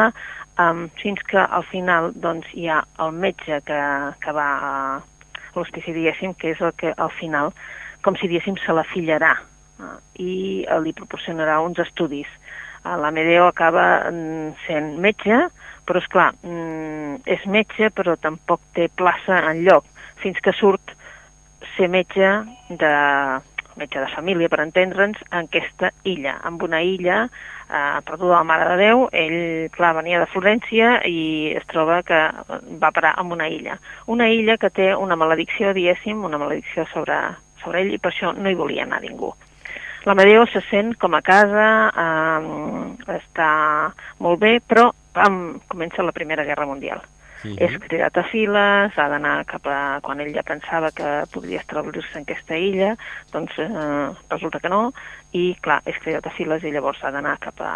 um, 0.60 0.88
fins 1.02 1.22
que 1.30 1.38
al 1.38 1.66
final 1.70 2.12
doncs, 2.16 2.50
hi 2.58 2.68
ha 2.70 2.82
el 3.06 3.14
metge 3.14 3.62
que, 3.68 3.82
que 4.22 4.36
va 4.36 4.48
a 4.58 4.72
l'hospici, 5.56 5.94
diguéssim, 5.96 6.34
que 6.34 6.56
és 6.56 6.64
el 6.66 6.74
que 6.80 6.94
al 6.98 7.14
final, 7.20 7.54
com 8.04 8.18
si 8.18 8.28
diguéssim, 8.28 8.58
se 8.66 8.74
la 8.74 8.86
fillarà 8.90 9.36
uh, 9.38 9.96
i 10.18 10.66
uh, 10.66 10.82
li 10.82 10.96
proporcionarà 10.98 11.62
uns 11.64 11.80
estudis. 11.86 12.30
Uh, 12.82 12.98
L'Amedeo 13.02 13.48
acaba 13.52 13.86
um, 14.10 14.52
sent 14.66 14.96
metge, 15.02 15.46
però 15.86 16.02
és 16.02 16.10
clar, 16.10 16.32
um, 16.42 17.18
és 17.30 17.46
metge 17.46 17.94
però 17.94 18.18
tampoc 18.18 18.66
té 18.74 18.90
plaça 18.98 19.44
en 19.52 19.62
lloc, 19.68 19.86
fins 20.24 20.42
que 20.42 20.58
surt 20.58 20.96
ser 21.76 21.90
metge 21.92 22.32
de 22.70 22.96
metge 23.80 24.00
de 24.00 24.12
família, 24.14 24.50
per 24.50 24.62
entendre'ns, 24.64 25.22
en 25.32 25.50
aquesta 25.50 25.92
illa, 26.04 26.38
amb 26.48 26.64
una 26.64 26.82
illa 26.84 27.26
eh, 27.26 28.02
perduda 28.06 28.38
la 28.38 28.44
Mare 28.44 28.70
de 28.72 28.78
Déu. 28.82 29.06
Ell, 29.12 29.70
clar, 29.76 29.94
venia 30.00 30.22
de 30.22 30.30
Florència 30.32 31.00
i 31.10 31.56
es 31.58 31.66
troba 31.72 32.02
que 32.08 32.20
va 32.82 32.94
parar 32.96 33.16
en 33.22 33.32
una 33.36 33.50
illa. 33.50 33.80
Una 34.12 34.30
illa 34.32 34.58
que 34.58 34.70
té 34.70 34.94
una 34.96 35.18
maledicció, 35.20 35.74
diguéssim, 35.74 36.24
una 36.24 36.40
maledicció 36.42 36.86
sobre, 36.94 37.18
sobre 37.64 37.84
ell 37.84 37.96
i 37.96 38.00
per 38.02 38.14
això 38.14 38.34
no 38.36 38.50
hi 38.50 38.60
volia 38.60 38.86
anar 38.86 39.02
ningú. 39.04 39.34
L'Amadeo 40.06 40.46
se 40.46 40.62
sent 40.70 40.94
com 41.02 41.16
a 41.18 41.24
casa, 41.26 41.68
eh, 41.90 43.18
està 43.18 43.50
molt 44.22 44.40
bé, 44.40 44.60
però 44.62 44.92
pam, 45.16 45.60
comença 45.68 46.06
la 46.06 46.14
Primera 46.14 46.46
Guerra 46.46 46.68
Mundial. 46.70 47.02
Uh 47.46 47.52
-huh. 47.52 47.62
És 47.66 47.78
cridat 47.88 48.18
a 48.18 48.24
files, 48.24 48.98
ha 48.98 49.08
d'anar 49.10 49.46
cap 49.46 49.68
a... 49.68 50.00
Quan 50.02 50.20
ell 50.20 50.34
ja 50.34 50.44
pensava 50.44 50.92
que 50.92 51.24
podria 51.32 51.60
establir-se 51.60 52.18
en 52.18 52.26
aquesta 52.26 52.58
illa, 52.58 52.96
doncs 53.32 53.58
eh, 53.60 54.10
resulta 54.30 54.60
que 54.60 54.70
no, 54.70 54.92
i 55.32 55.56
clar, 55.62 55.82
és 55.86 55.98
cridat 55.98 56.26
a 56.26 56.36
files 56.38 56.64
i 56.64 56.72
llavors 56.72 57.04
ha 57.04 57.12
d'anar 57.12 57.38
cap 57.40 57.62
a 57.62 57.74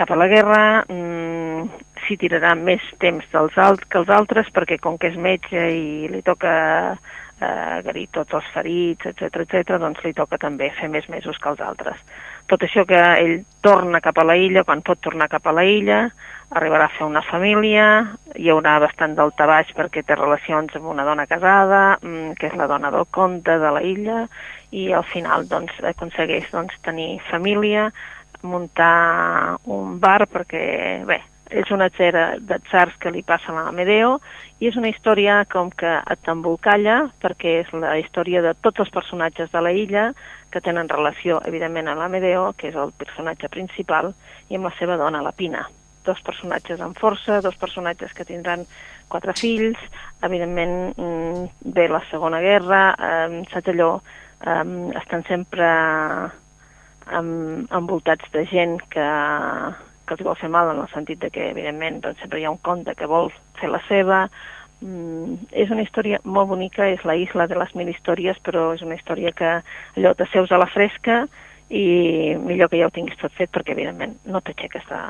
cap 0.00 0.10
a 0.10 0.16
la 0.16 0.28
guerra, 0.28 0.84
mm, 0.88 1.68
s'hi 2.06 2.16
tirarà 2.16 2.54
més 2.56 2.80
temps 3.02 3.26
dels 3.32 3.58
alt 3.58 3.84
que 3.84 3.98
els 4.00 4.08
altres, 4.08 4.48
perquè 4.48 4.78
com 4.80 4.96
que 4.96 5.10
és 5.12 5.16
metge 5.16 5.60
i 5.76 6.08
li 6.08 6.22
toca 6.22 6.96
eh, 7.40 7.80
guarir 7.84 8.06
tots 8.12 8.36
els 8.38 8.50
ferits, 8.54 9.06
etc 9.10 9.44
etc, 9.44 9.78
doncs 9.80 10.02
li 10.04 10.12
toca 10.16 10.38
també 10.38 10.70
fer 10.78 10.90
més 10.92 11.08
mesos 11.08 11.38
que 11.38 11.50
els 11.52 11.62
altres. 11.64 12.02
Tot 12.50 12.62
això 12.66 12.84
que 12.86 12.98
ell 12.98 13.40
torna 13.62 14.00
cap 14.04 14.18
a 14.18 14.26
la 14.26 14.36
illa, 14.36 14.64
quan 14.64 14.82
pot 14.82 15.00
tornar 15.00 15.30
cap 15.32 15.46
a 15.46 15.54
la 15.56 15.64
illa, 15.64 16.02
arribarà 16.50 16.88
a 16.88 16.94
fer 16.96 17.06
una 17.06 17.22
família, 17.22 17.84
hi 18.34 18.50
haurà 18.50 18.78
bastant 18.82 19.14
baix 19.14 19.70
perquè 19.76 20.02
té 20.02 20.16
relacions 20.18 20.74
amb 20.74 20.90
una 20.90 21.04
dona 21.06 21.26
casada, 21.30 21.98
mm, 22.02 22.34
que 22.38 22.48
és 22.48 22.56
la 22.58 22.66
dona 22.66 22.90
del 22.90 23.06
conte 23.10 23.58
de 23.58 23.70
la 23.70 23.82
illa, 23.82 24.26
i 24.70 24.92
al 24.92 25.04
final 25.04 25.46
doncs, 25.46 25.72
aconsegueix 25.82 26.50
doncs, 26.50 26.74
tenir 26.82 27.20
família, 27.30 27.90
muntar 28.42 29.58
un 29.66 29.98
bar 30.00 30.26
perquè, 30.26 31.04
bé, 31.06 31.20
és 31.50 31.70
una 31.74 31.90
xera 31.90 32.36
d'atzars 32.38 32.96
que 33.02 33.10
li 33.10 33.22
passa 33.26 33.50
a 33.52 33.64
l'Amedeo 33.66 34.18
i 34.60 34.68
és 34.70 34.76
una 34.78 34.90
història 34.90 35.40
com 35.50 35.70
que 35.70 35.90
et 35.98 36.22
t'embolcalla 36.26 37.10
perquè 37.22 37.60
és 37.64 37.72
la 37.74 37.96
història 37.98 38.42
de 38.44 38.54
tots 38.62 38.84
els 38.84 38.92
personatges 38.94 39.50
de 39.52 39.62
la 39.64 39.72
illa 39.74 40.10
que 40.50 40.60
tenen 40.60 40.88
relació, 40.90 41.40
evidentment, 41.46 41.88
a 41.88 41.96
l'Amedeo, 41.98 42.50
que 42.58 42.70
és 42.70 42.78
el 42.78 42.92
personatge 42.98 43.48
principal, 43.48 44.12
i 44.50 44.58
amb 44.58 44.66
la 44.66 44.74
seva 44.78 44.96
dona, 44.98 45.22
la 45.22 45.32
Pina. 45.32 45.62
Dos 46.04 46.20
personatges 46.26 46.80
amb 46.82 46.98
força, 46.98 47.40
dos 47.44 47.56
personatges 47.60 48.12
que 48.16 48.26
tindran 48.26 48.64
quatre 49.10 49.34
fills, 49.38 49.78
evidentment 50.26 50.96
mm, 50.96 51.44
ve 51.74 51.86
la 51.90 52.02
Segona 52.10 52.40
Guerra, 52.42 52.82
eh, 52.98 53.42
saps 53.52 53.70
allò, 53.74 53.92
eh, 54.42 54.64
estan 55.02 55.26
sempre 55.28 55.70
envoltats 57.10 58.28
de 58.30 58.44
gent 58.46 58.76
que, 58.90 59.06
que 60.10 60.18
els 60.18 60.26
vol 60.26 60.38
fer 60.38 60.50
mal 60.50 60.72
en 60.72 60.82
el 60.82 60.90
sentit 60.90 61.20
de 61.22 61.30
que, 61.30 61.50
evidentment, 61.54 62.00
doncs, 62.02 62.18
sempre 62.22 62.40
hi 62.40 62.48
ha 62.48 62.54
un 62.54 62.58
conte 62.66 62.96
que 62.98 63.08
vol 63.10 63.30
fer 63.60 63.70
la 63.70 63.80
seva. 63.86 64.24
Mm, 64.80 65.36
és 65.62 65.70
una 65.70 65.84
història 65.84 66.18
molt 66.24 66.50
bonica, 66.50 66.88
és 66.90 67.04
la 67.06 67.14
isla 67.20 67.46
de 67.46 67.58
les 67.60 67.74
mil 67.78 67.90
històries, 67.92 68.40
però 68.42 68.70
és 68.74 68.82
una 68.82 68.96
història 68.98 69.32
que 69.36 69.58
allò 69.96 70.14
t'asseus 70.16 70.50
a 70.50 70.60
la 70.60 70.70
fresca 70.70 71.26
i 71.70 72.34
millor 72.40 72.70
que 72.70 72.80
ja 72.80 72.88
ho 72.88 72.94
tinguis 72.94 73.18
tot 73.20 73.34
fet 73.36 73.52
perquè, 73.54 73.76
evidentment, 73.76 74.16
no 74.26 74.40
t'aixeques 74.42 74.88
de, 74.88 75.00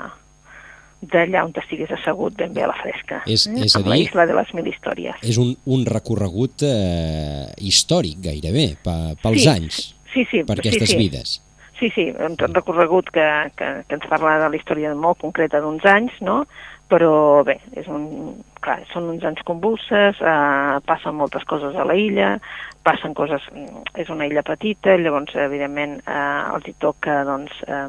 d'allà 1.00 1.44
on 1.46 1.54
estiguis 1.56 1.92
assegut 1.96 2.36
ben 2.36 2.52
bé 2.52 2.66
a 2.66 2.70
la 2.70 2.76
fresca. 2.76 3.22
És, 3.26 3.46
eh? 3.48 3.64
és 3.64 3.76
a 3.76 3.80
dir, 3.84 3.92
la 3.94 4.00
isla 4.02 4.26
de 4.28 4.36
les 4.36 4.50
mil 4.56 4.66
històries. 4.68 5.22
És 5.24 5.38
un, 5.40 5.54
un 5.72 5.86
recorregut 5.88 6.66
eh, 6.68 7.46
històric 7.64 8.20
gairebé, 8.26 8.66
pels 8.84 9.44
sí, 9.46 9.48
anys, 9.48 9.80
sí, 10.12 10.26
sí, 10.30 10.42
per 10.44 10.58
aquestes 10.60 10.90
sí, 10.90 10.96
sí. 10.96 11.00
vides. 11.00 11.38
Sí, 11.80 11.88
sí, 11.94 12.10
un 12.12 12.36
recorregut 12.36 13.08
que, 13.08 13.26
que, 13.56 13.68
que 13.88 13.96
ens 13.96 14.08
parla 14.10 14.36
de 14.42 14.50
la 14.52 14.58
història 14.58 14.92
molt 14.92 15.22
concreta 15.22 15.62
d'uns 15.64 15.86
anys, 15.88 16.18
no? 16.20 16.42
però 16.90 17.44
bé, 17.46 17.56
és 17.78 17.86
un, 17.88 18.04
clar, 18.64 18.80
són 18.90 19.06
uns 19.12 19.24
anys 19.26 19.44
convulses, 19.46 20.18
eh, 20.18 20.78
passen 20.88 21.14
moltes 21.16 21.46
coses 21.48 21.76
a 21.78 21.86
la 21.86 21.94
illa, 21.94 22.32
passen 22.86 23.14
coses, 23.14 23.44
és 23.94 24.10
una 24.10 24.26
illa 24.26 24.42
petita, 24.46 24.96
llavors, 24.98 25.36
evidentment, 25.38 26.00
eh, 26.02 26.40
els 26.56 26.66
hi 26.66 26.74
toca, 26.82 27.20
doncs, 27.28 27.54
eh, 27.70 27.86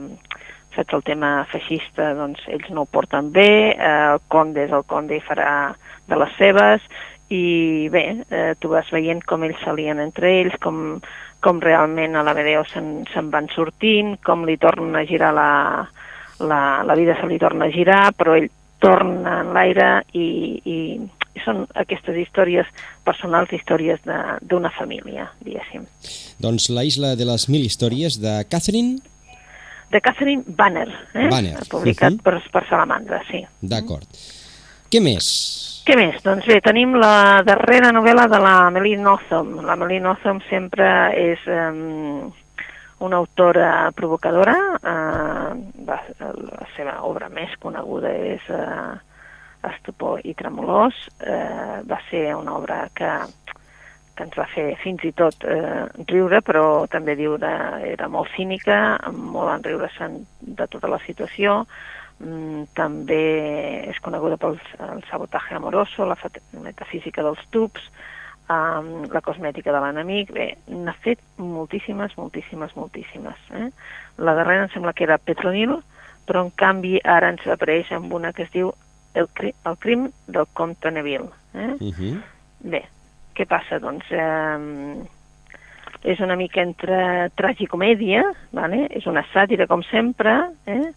saps, 0.76 0.94
el 0.94 1.06
tema 1.08 1.32
feixista, 1.52 2.12
doncs, 2.18 2.46
ells 2.54 2.70
no 2.70 2.86
ho 2.86 2.92
porten 2.94 3.32
bé, 3.34 3.74
eh, 3.74 3.96
el 4.14 4.22
conde 4.30 4.68
és 4.68 4.76
el 4.76 4.86
conde 4.86 5.18
i 5.18 5.26
farà 5.26 5.74
de 6.08 6.22
les 6.22 6.38
seves, 6.38 6.86
i 7.32 7.88
bé, 7.90 8.06
eh, 8.30 8.54
tu 8.60 8.70
vas 8.70 8.90
veient 8.94 9.24
com 9.26 9.44
ells 9.48 9.60
salien 9.66 10.00
entre 10.04 10.30
ells, 10.44 10.58
com 10.62 11.00
com 11.42 11.60
realment 11.62 12.16
a 12.16 12.24
la 12.24 12.34
Medeo 12.38 12.64
se'n 12.70 13.04
se 13.12 13.22
van 13.34 13.50
sortint, 13.54 14.16
com 14.24 14.46
li 14.46 14.58
torna 14.62 15.02
a 15.02 15.08
girar 15.10 15.34
la, 15.34 15.52
la, 16.40 16.62
la 16.86 16.96
vida 16.96 17.18
se 17.20 17.28
li 17.28 17.40
torna 17.42 17.66
a 17.66 17.74
girar, 17.74 18.14
però 18.18 18.36
ell 18.38 18.50
torna 18.82 19.42
en 19.44 19.54
l'aire 19.54 19.90
i, 20.18 20.28
i, 20.66 20.78
i 21.38 21.44
són 21.46 21.64
aquestes 21.78 22.18
històries 22.18 22.70
personals, 23.06 23.54
històries 23.54 24.02
d'una 24.06 24.72
família, 24.78 25.30
diguéssim. 25.46 25.86
Doncs 26.42 26.70
La 26.74 26.86
isla 26.88 27.16
de 27.16 27.28
les 27.30 27.48
mil 27.50 27.66
històries 27.66 28.20
de 28.22 28.42
Catherine... 28.50 29.00
De 29.92 30.00
Catherine 30.00 30.44
Banner, 30.48 30.88
eh? 31.14 31.28
Banner. 31.30 31.58
publicat 31.70 32.14
Uh 32.14 32.18
-huh. 32.18 32.24
per, 32.24 32.52
per 32.52 32.68
Salamandra, 32.70 33.22
sí. 33.30 33.44
D'acord. 33.62 34.08
Què 34.90 35.02
més? 35.02 35.71
Què 35.82 35.96
més? 35.98 36.20
Doncs 36.22 36.46
bé, 36.46 36.60
tenim 36.62 36.92
la 37.02 37.42
darrera 37.42 37.90
novel·la 37.96 38.28
de 38.30 38.38
la 38.44 38.54
Melly 38.70 38.94
Notham. 39.02 39.56
La 39.66 39.74
Melly 39.80 39.98
Notham 40.04 40.38
sempre 40.46 40.86
és 41.18 41.42
um, 41.50 42.28
una 43.02 43.18
autora 43.18 43.90
provocadora. 43.98 44.54
Uh, 44.78 45.56
la, 45.88 45.98
la 46.22 46.68
seva 46.76 47.00
obra 47.10 47.32
més 47.34 47.56
coneguda 47.64 48.12
és 48.14 48.46
uh, 48.54 48.94
Estupor 49.72 50.22
i 50.22 50.36
Tremolós. 50.38 51.00
Uh, 51.18 51.82
va 51.90 51.98
ser 52.12 52.28
una 52.38 52.60
obra 52.60 52.84
que, 52.94 53.10
que 54.14 54.28
ens 54.28 54.38
va 54.38 54.46
fer 54.54 54.68
fins 54.84 55.02
i 55.10 55.16
tot 55.18 55.48
uh, 55.50 55.88
riure, 56.12 56.44
però 56.46 56.86
també 56.94 57.18
viure 57.18 57.56
era 57.90 58.06
molt 58.06 58.30
cínica, 58.38 59.00
molt 59.18 59.56
en 59.56 59.66
riure-se'n 59.72 60.22
de 60.62 60.70
tota 60.70 60.94
la 60.94 61.02
situació 61.08 61.64
Mm, 61.64 62.01
també 62.78 63.22
és 63.90 64.00
coneguda 64.04 64.38
pel 64.38 64.60
el 64.80 65.04
sabotatge 65.10 65.56
amoroso, 65.58 66.06
la 66.06 66.18
metafísica 66.62 67.24
dels 67.26 67.42
tubs, 67.54 67.82
um, 68.50 68.92
la 69.12 69.22
cosmètica 69.26 69.74
de 69.74 69.82
l'enemic. 69.82 70.34
Bé, 70.36 70.48
n'ha 70.68 70.94
fet 71.06 71.22
moltíssimes, 71.38 72.16
moltíssimes, 72.18 72.76
moltíssimes. 72.76 73.50
Eh? 73.58 73.70
La 74.22 74.36
darrera 74.38 74.68
em 74.68 74.74
sembla 74.74 74.94
que 74.94 75.08
era 75.08 75.20
Petronil, 75.22 75.78
però 76.28 76.46
en 76.46 76.52
canvi 76.56 77.00
ara 77.04 77.32
ens 77.34 77.48
apareix 77.50 77.92
amb 77.96 78.14
una 78.14 78.34
que 78.34 78.48
es 78.48 78.54
diu 78.54 78.74
El, 79.12 79.26
cri 79.36 79.50
el 79.68 79.76
crim 79.76 80.06
del 80.32 80.46
comte 80.56 80.88
Neville. 80.92 81.28
Eh? 81.54 81.74
Uh 81.82 81.92
-huh. 81.92 82.22
Bé, 82.64 82.86
què 83.36 83.46
passa? 83.46 83.80
Doncs 83.80 84.06
eh, 84.12 85.04
és 86.04 86.20
una 86.20 86.36
mica 86.36 86.62
entre 86.62 87.30
tragicomèdia, 87.36 88.24
vale? 88.52 88.88
és 88.90 89.06
una 89.06 89.26
sàtira 89.34 89.68
com 89.68 89.84
sempre, 89.84 90.34
eh? 90.66 90.94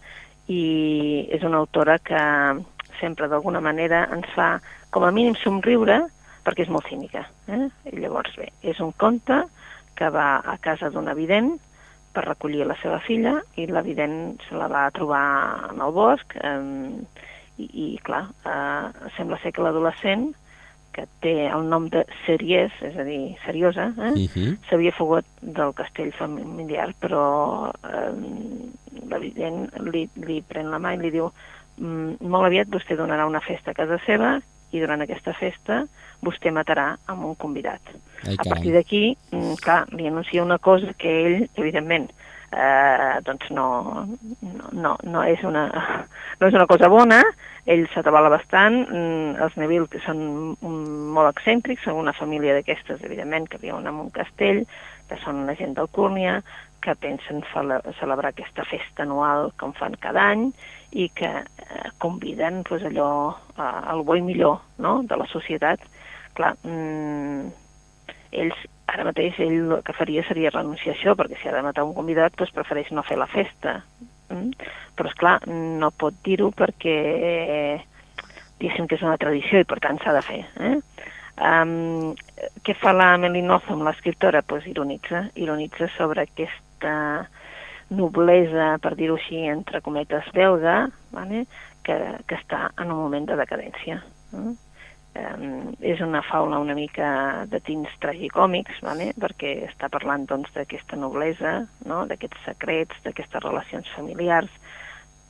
I 0.49 1.27
és 1.33 1.45
una 1.47 1.61
autora 1.63 1.99
que 1.99 2.21
sempre 3.01 3.29
d'alguna 3.29 3.63
manera 3.65 4.05
ens 4.13 4.29
fa 4.37 4.59
com 4.95 5.05
a 5.05 5.13
mínim 5.15 5.37
somriure 5.41 6.03
perquè 6.45 6.67
és 6.67 6.73
molt 6.73 6.87
cínica. 6.91 7.25
Eh? 7.49 7.67
I 7.91 8.01
llavors, 8.03 8.35
bé, 8.37 8.51
és 8.63 8.81
un 8.85 8.93
conte 9.01 9.45
que 9.97 10.11
va 10.13 10.43
a 10.45 10.59
casa 10.61 10.91
d'un 10.93 11.09
evident 11.09 11.55
per 12.15 12.27
recollir 12.29 12.67
la 12.69 12.77
seva 12.83 13.01
filla 13.03 13.39
i 13.59 13.67
l'evident 13.67 14.37
se 14.47 14.57
la 14.59 14.69
va 14.71 14.87
trobar 14.95 15.25
en 15.73 15.83
el 15.83 15.95
bosc 15.95 16.37
eh, 16.39 16.61
i, 17.59 17.67
i 17.67 17.89
clar, 18.07 18.27
eh, 18.47 19.11
sembla 19.17 19.41
ser 19.43 19.55
que 19.55 19.65
l'adolescent 19.65 20.29
que 20.95 21.07
té 21.25 21.35
el 21.49 21.67
nom 21.69 21.89
de 21.93 22.05
Series, 22.25 22.73
és 22.87 22.97
a 22.97 23.05
dir, 23.07 23.35
seriosa, 23.45 23.91
eh? 23.99 24.13
uh 24.15 24.31
-huh. 24.35 24.57
s'havia 24.69 24.93
fugat 24.93 25.27
del 25.41 25.75
castell 25.75 26.13
familiar, 26.13 26.95
però 27.01 27.71
eh, 27.83 28.13
l'evident 29.11 29.71
li, 29.93 30.09
li 30.15 30.43
pren 30.43 30.71
la 30.71 30.79
mà 30.79 30.95
i 30.95 30.99
li 31.03 31.11
diu 31.11 31.31
mm, 31.79 32.17
molt 32.21 32.47
aviat 32.47 32.69
vostè 32.69 32.97
donarà 32.97 33.27
una 33.27 33.41
festa 33.41 33.71
a 33.71 33.75
casa 33.75 33.99
seva 34.07 34.41
i 34.71 34.81
durant 34.81 35.01
aquesta 35.01 35.33
festa 35.33 35.87
vostè 36.23 36.51
matarà 36.51 36.97
amb 37.07 37.25
un 37.25 37.35
convidat. 37.37 37.81
Ai, 38.27 38.37
a 38.39 38.45
partir 38.49 38.73
d'aquí, 38.73 39.17
mm, 39.33 39.55
clar, 39.63 39.87
li 39.93 40.07
anuncia 40.07 40.43
una 40.43 40.59
cosa 40.59 40.95
que 40.95 41.27
ell, 41.27 41.49
evidentment, 41.55 42.11
eh, 42.55 43.21
doncs 43.27 43.51
no, 43.51 43.67
no, 44.73 44.95
no, 45.03 45.25
és 45.27 45.43
una, 45.45 45.67
no 46.41 46.49
és 46.49 46.55
una 46.55 46.69
cosa 46.71 46.89
bona, 46.93 47.21
ell 47.67 47.87
s'atabala 47.93 48.33
bastant, 48.33 48.81
mm, 48.87 49.37
els 49.45 49.57
Neville 49.61 49.89
que 49.91 50.03
són 50.05 50.21
molt 50.61 51.31
excèntrics, 51.33 51.85
són 51.87 52.03
una 52.03 52.15
família 52.17 52.57
d'aquestes, 52.57 53.03
evidentment, 53.05 53.49
que 53.51 53.63
viuen 53.63 53.89
en 53.89 54.03
un 54.07 54.13
castell, 54.15 54.65
que 55.09 55.19
són 55.25 55.45
la 55.49 55.57
gent 55.59 55.75
d'Alcúrnia, 55.77 56.39
que 56.85 56.95
pensen 57.01 57.41
celebrar 57.53 58.31
aquesta 58.31 58.65
festa 58.69 59.07
anual 59.07 59.49
com 59.61 59.73
fan 59.73 59.97
cada 60.03 60.27
any 60.35 60.51
i 60.93 61.09
que 61.17 61.31
eh, 61.33 61.89
conviden 61.99 62.61
pues, 62.69 62.85
allò 62.85 63.33
al 63.57 64.05
bo 64.05 64.19
i 64.19 64.23
millor 64.23 64.61
no? 64.85 64.99
de 65.09 65.17
la 65.17 65.27
societat. 65.31 65.81
Clar, 66.37 66.53
mm, 66.63 67.49
ells 68.43 68.67
ara 68.87 69.07
mateix 69.09 69.39
ell 69.41 69.73
el 69.79 69.83
que 69.85 69.97
faria 69.97 70.25
seria 70.29 70.53
renunciar 70.53 70.95
a 70.95 70.99
això, 70.99 71.15
perquè 71.19 71.41
si 71.41 71.49
ha 71.49 71.55
de 71.57 71.63
matar 71.65 71.87
un 71.87 71.95
convidat 71.97 72.37
doncs 72.37 72.53
prefereix 72.55 72.91
no 72.93 73.05
fer 73.07 73.19
la 73.21 73.31
festa. 73.31 73.81
Mm? 74.33 74.53
Però, 74.97 75.11
és 75.11 75.19
clar 75.21 75.39
no 75.49 75.91
pot 75.91 76.17
dir-ho 76.25 76.51
perquè 76.57 76.97
eh, 77.31 77.79
diguéssim 78.61 78.89
que 78.89 78.99
és 78.99 79.05
una 79.07 79.19
tradició 79.21 79.61
i 79.61 79.69
per 79.69 79.81
tant 79.85 80.01
s'ha 80.03 80.15
de 80.17 80.25
fer. 80.25 80.43
Eh? 80.61 80.77
Um, 81.35 82.15
què 82.63 82.77
fa 82.79 82.93
la 82.95 83.15
Melinoza 83.19 83.73
amb 83.75 83.83
l'escriptora? 83.89 84.45
Pues 84.47 84.69
ironitza, 84.71 85.27
ironitza 85.35 85.89
sobre 85.97 86.23
aquesta 86.29 86.95
noblesa, 87.95 88.77
per 88.83 88.95
dir-ho 88.99 89.19
així, 89.19 89.43
entre 89.51 89.83
cometes 89.85 90.31
belga, 90.35 90.85
vale? 91.13 91.45
que, 91.85 91.97
que 92.27 92.39
està 92.39 92.71
en 92.81 92.91
un 92.91 93.03
moment 93.03 93.27
de 93.29 93.37
decadència. 93.37 93.99
Eh? 94.33 94.53
Um, 95.15 95.77
és 95.79 96.01
una 96.03 96.25
faula 96.27 96.59
una 96.59 96.75
mica 96.75 97.09
de 97.47 97.61
tins 97.63 97.91
tragicòmics, 98.03 98.81
vale? 98.83 99.13
perquè 99.15 99.53
està 99.69 99.87
parlant 99.87 100.25
doncs, 100.27 100.51
d'aquesta 100.57 100.97
doncs, 100.97 101.05
noblesa, 101.05 101.53
no? 101.87 102.01
d'aquests 102.11 102.49
secrets, 102.49 102.99
d'aquestes 103.05 103.45
relacions 103.45 103.93
familiars, 103.95 104.51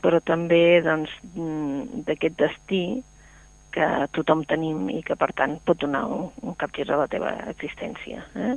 però 0.01 0.23
també 0.25 0.81
doncs, 0.87 1.13
mm, 1.35 2.01
d'aquest 2.09 2.41
destí 2.41 2.85
que 3.77 3.91
tothom 4.17 4.47
tenim 4.49 4.89
i 4.89 5.03
que, 5.05 5.19
per 5.21 5.33
tant, 5.37 5.59
pot 5.69 5.81
donar 5.83 6.07
un, 6.09 6.29
un 6.41 6.57
capgir 6.57 6.89
a 6.89 7.03
la 7.03 7.09
teva 7.11 7.35
existència. 7.53 8.25
Eh? 8.41 8.55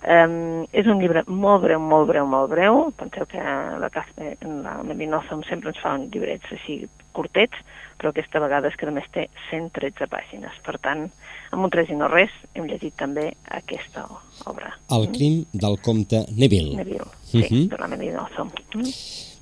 Um, 0.00 0.62
és 0.72 0.86
un 0.88 0.96
llibre 1.02 1.26
molt 1.28 1.60
breu, 1.66 1.80
molt 1.80 2.08
breu, 2.08 2.24
molt 2.26 2.48
breu. 2.50 2.86
Penseu 2.96 3.26
que 3.28 3.36
la, 3.42 3.90
Cas- 3.92 4.14
la 4.16 4.78
Mary 4.82 5.06
Notham 5.06 5.42
sempre 5.44 5.68
ens 5.74 5.80
fa 5.82 5.92
uns 5.98 6.08
llibrets 6.14 6.48
així 6.56 6.86
curtets, 7.12 7.58
però 8.00 8.08
aquesta 8.14 8.40
vegada 8.40 8.70
és 8.70 8.76
que 8.80 8.86
només 8.88 9.04
té 9.12 9.26
113 9.50 10.06
pàgines. 10.08 10.56
Per 10.64 10.78
tant, 10.80 11.04
amb 11.52 11.66
un 11.66 11.72
3 11.74 11.90
i 11.92 11.98
no 12.00 12.08
res, 12.08 12.32
hem 12.54 12.64
llegit 12.70 12.94
també 12.96 13.26
aquesta 13.50 14.06
obra. 14.48 14.72
El 14.88 15.10
crim 15.12 15.42
del 15.52 15.76
comte 15.84 16.22
Neville. 16.32 16.76
Neville, 16.80 17.10
sí, 17.26 17.42
Mhm. 17.42 17.68
de 17.68 17.76
la 17.76 17.88
Notham. 17.88 18.50
Mm? 18.74 18.88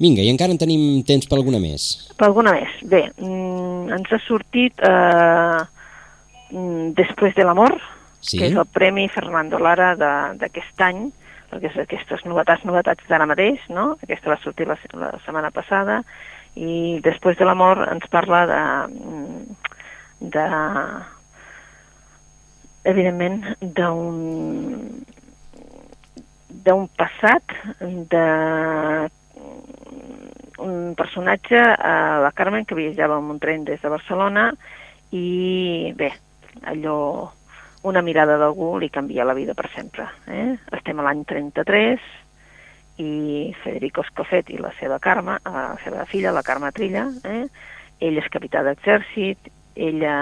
Vinga, 0.01 0.23
i 0.23 0.29
encara 0.31 0.51
en 0.51 0.59
tenim 0.59 1.05
temps 1.05 1.27
per 1.27 1.39
alguna 1.39 1.59
més. 1.61 2.11
Per 2.17 2.27
alguna 2.27 2.53
més. 2.53 2.69
Bé, 2.83 3.13
mm, 3.17 3.91
ens 3.93 4.13
ha 4.13 4.19
sortit 4.27 4.75
eh, 4.83 5.65
mm, 6.51 6.95
Després 6.95 7.35
de 7.37 7.45
l'amor, 7.45 7.81
Sí? 8.21 8.39
que 8.39 8.49
és 8.51 8.57
el 8.59 8.67
Premi 8.75 9.07
Fernando 9.13 9.61
Lara 9.63 9.93
d'aquest 9.97 10.83
any, 10.83 11.07
perquè 11.49 11.71
és 11.71 11.79
aquestes 11.81 12.25
novetats, 12.27 12.65
novetats 12.69 13.07
d'ara 13.09 13.29
mateix, 13.31 13.63
no? 13.71 13.93
Aquesta 14.03 14.33
va 14.33 14.41
sortir 14.43 14.67
la, 14.69 14.77
la 14.99 15.13
setmana 15.25 15.53
passada, 15.55 16.03
i 16.59 16.99
Després 17.05 17.39
de 17.39 17.47
l'amor 17.47 17.85
ens 17.87 18.09
parla 18.11 18.41
de, 18.51 18.63
de 20.35 20.47
evidentment, 22.89 23.45
d'un 23.61 25.05
d'un 26.69 26.89
passat 26.99 27.55
de 27.81 28.25
un 30.59 30.95
personatge, 30.99 31.61
eh, 31.61 32.17
la 32.25 32.33
Carmen, 32.35 32.67
que 32.67 32.77
viatjava 32.77 33.17
amb 33.21 33.31
un 33.37 33.39
tren 33.39 33.65
des 33.65 33.81
de 33.81 33.93
Barcelona 33.93 34.51
i, 35.15 35.93
bé, 35.97 36.11
allò, 36.67 36.99
una 37.83 38.03
mirada 38.03 38.37
d'algú 38.39 38.77
li 38.79 38.91
canvia 38.91 39.27
la 39.27 39.35
vida 39.35 39.55
per 39.55 39.69
sempre. 39.75 40.09
Eh? 40.27 40.57
Estem 40.79 40.99
a 40.99 41.07
l'any 41.07 41.25
33 41.29 41.99
i 42.99 43.55
Federico 43.63 44.03
Escofet 44.03 44.51
i 44.51 44.59
la 44.59 44.73
seva 44.81 44.99
Carme, 44.99 45.39
eh, 45.39 45.51
la 45.51 45.77
seva 45.85 46.05
filla, 46.11 46.35
la 46.35 46.43
Carme 46.43 46.73
Trilla, 46.75 47.07
eh? 47.25 47.45
ell 48.03 48.19
és 48.19 48.31
capità 48.31 48.65
d'exèrcit, 48.67 49.51
ella 49.79 50.17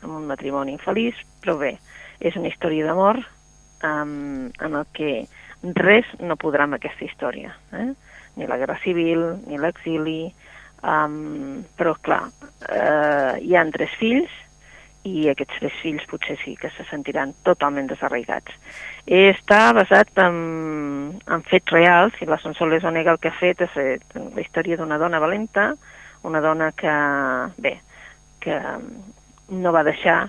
amb 0.00 0.16
un 0.16 0.24
matrimoni 0.28 0.72
infeliç, 0.76 1.18
però 1.44 1.58
bé, 1.60 1.74
és 2.20 2.36
una 2.36 2.48
història 2.48 2.86
d'amor 2.88 3.20
um, 3.84 4.48
en 4.48 4.76
el 4.76 4.86
que 4.96 5.26
res 5.76 6.08
no 6.20 6.38
podrà 6.40 6.64
amb 6.64 6.78
aquesta 6.78 7.04
història. 7.04 7.52
Eh? 7.76 7.90
Ni 8.36 8.48
la 8.48 8.56
guerra 8.60 8.78
civil, 8.84 9.26
ni 9.46 9.60
l'exili, 9.60 10.32
um, 10.82 11.64
però 11.76 11.94
clar, 12.00 12.22
uh, 12.68 13.34
hi 13.40 13.56
han 13.56 13.72
tres 13.74 13.92
fills 14.00 14.30
i 15.08 15.30
aquests 15.30 15.60
tres 15.60 15.76
fills 15.80 16.04
potser 16.10 16.36
sí 16.42 16.54
que 16.60 16.68
se 16.74 16.84
sentiran 16.90 17.32
totalment 17.46 17.88
desarraigats. 17.88 18.52
Està 19.06 19.70
basat 19.76 20.12
en, 20.20 20.40
en 21.24 21.46
fets 21.48 21.72
reals 21.72 22.18
i 22.20 22.28
la 22.28 22.40
Sonsoles 22.42 22.84
Onega 22.84 23.14
el 23.14 23.22
que 23.22 23.32
ha 23.32 23.38
fet 23.38 23.64
és 23.64 23.78
eh, 23.80 23.96
la 24.16 24.44
història 24.44 24.76
d'una 24.76 25.00
dona 25.00 25.22
valenta, 25.22 25.70
una 26.28 26.42
dona 26.44 26.68
que, 26.76 26.92
bé, 27.64 27.78
que 28.44 28.60
no 29.48 29.72
va 29.72 29.86
deixar 29.88 30.20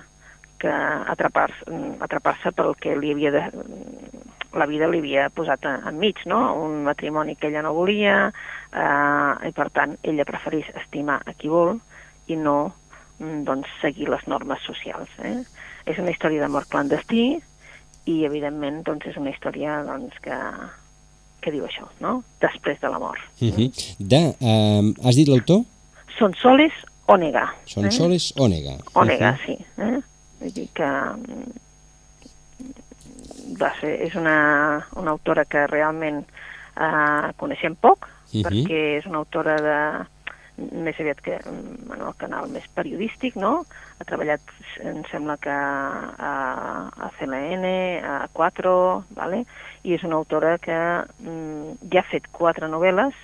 que 0.61 0.71
atrapar-se 0.71 1.81
atrapar 2.05 2.37
pel 2.55 2.75
que 2.79 2.95
li 2.95 3.11
havia 3.11 3.31
de, 3.33 3.43
la 4.53 4.67
vida 4.67 4.87
li 4.91 4.99
havia 4.99 5.29
posat 5.33 5.65
enmig, 5.65 6.25
no? 6.25 6.39
Un 6.63 6.83
matrimoni 6.83 7.35
que 7.35 7.47
ella 7.47 7.63
no 7.63 7.73
volia, 7.73 8.31
eh, 8.73 9.47
i 9.47 9.51
per 9.55 9.69
tant 9.71 9.95
ella 10.03 10.27
preferís 10.27 10.67
estimar 10.75 11.21
a 11.25 11.33
qui 11.33 11.51
vol 11.51 11.77
i 12.27 12.35
no 12.35 12.73
mm, 13.19 13.43
doncs, 13.47 13.71
seguir 13.81 14.09
les 14.11 14.27
normes 14.27 14.61
socials. 14.67 15.09
Eh? 15.23 15.39
És 15.85 15.97
una 15.99 16.11
història 16.11 16.43
d'amor 16.43 16.67
clandestí 16.69 17.25
i, 18.05 18.15
evidentment, 18.25 18.83
doncs, 18.87 19.07
és 19.07 19.17
una 19.17 19.31
història 19.31 19.81
doncs, 19.87 20.19
que, 20.23 20.37
que 21.41 21.53
diu 21.53 21.65
això, 21.65 21.87
no? 22.03 22.21
Després 22.41 22.79
de 22.81 22.89
la 22.89 22.99
mort. 22.99 23.21
Uh 23.41 23.49
-huh. 23.49 23.95
De, 23.99 24.23
um, 24.39 24.93
has 25.05 25.15
dit 25.15 25.27
l'autor? 25.27 25.63
Són 26.17 26.33
soles 26.35 26.73
Onega. 27.07 27.49
Són 27.65 27.91
Soles 27.91 28.33
Onega. 28.37 28.77
Onega, 28.93 29.31
Uh 29.31 29.37
-huh. 29.37 29.45
sí. 29.45 29.65
Eh? 29.77 29.99
Vull 30.39 30.53
dir 30.53 30.67
que 30.73 30.85
mm, 30.85 31.51
va 33.59 33.73
ser, 33.79 33.97
és 34.07 34.15
una, 34.15 34.85
una 34.95 35.11
autora 35.11 35.45
que 35.45 35.67
realment 35.67 36.23
eh, 36.77 37.31
coneixem 37.37 37.75
poc, 37.75 38.07
Mhm. 38.31 38.43
perquè 38.47 38.81
és 38.99 39.05
una 39.05 39.17
autora 39.19 39.57
de 39.59 40.05
més 40.71 40.99
aviat 40.99 41.19
que 41.21 41.35
en 41.35 42.01
el 42.01 42.13
canal 42.17 42.47
més 42.49 42.67
periodístic, 42.75 43.35
no? 43.35 43.65
Ha 43.99 44.05
treballat, 44.05 44.41
em 44.83 45.01
sembla 45.09 45.37
que 45.41 45.49
a, 45.49 46.31
a 46.91 47.09
CLN, 47.17 47.65
a 48.05 48.27
4, 48.31 49.03
vale? 49.17 49.45
i 49.83 49.95
és 49.95 50.03
una 50.03 50.15
autora 50.15 50.57
que 50.61 50.77
mm, 51.25 51.89
ja 51.91 52.03
ha 52.03 52.09
fet 52.11 52.27
quatre 52.31 52.67
novel·les, 52.69 53.15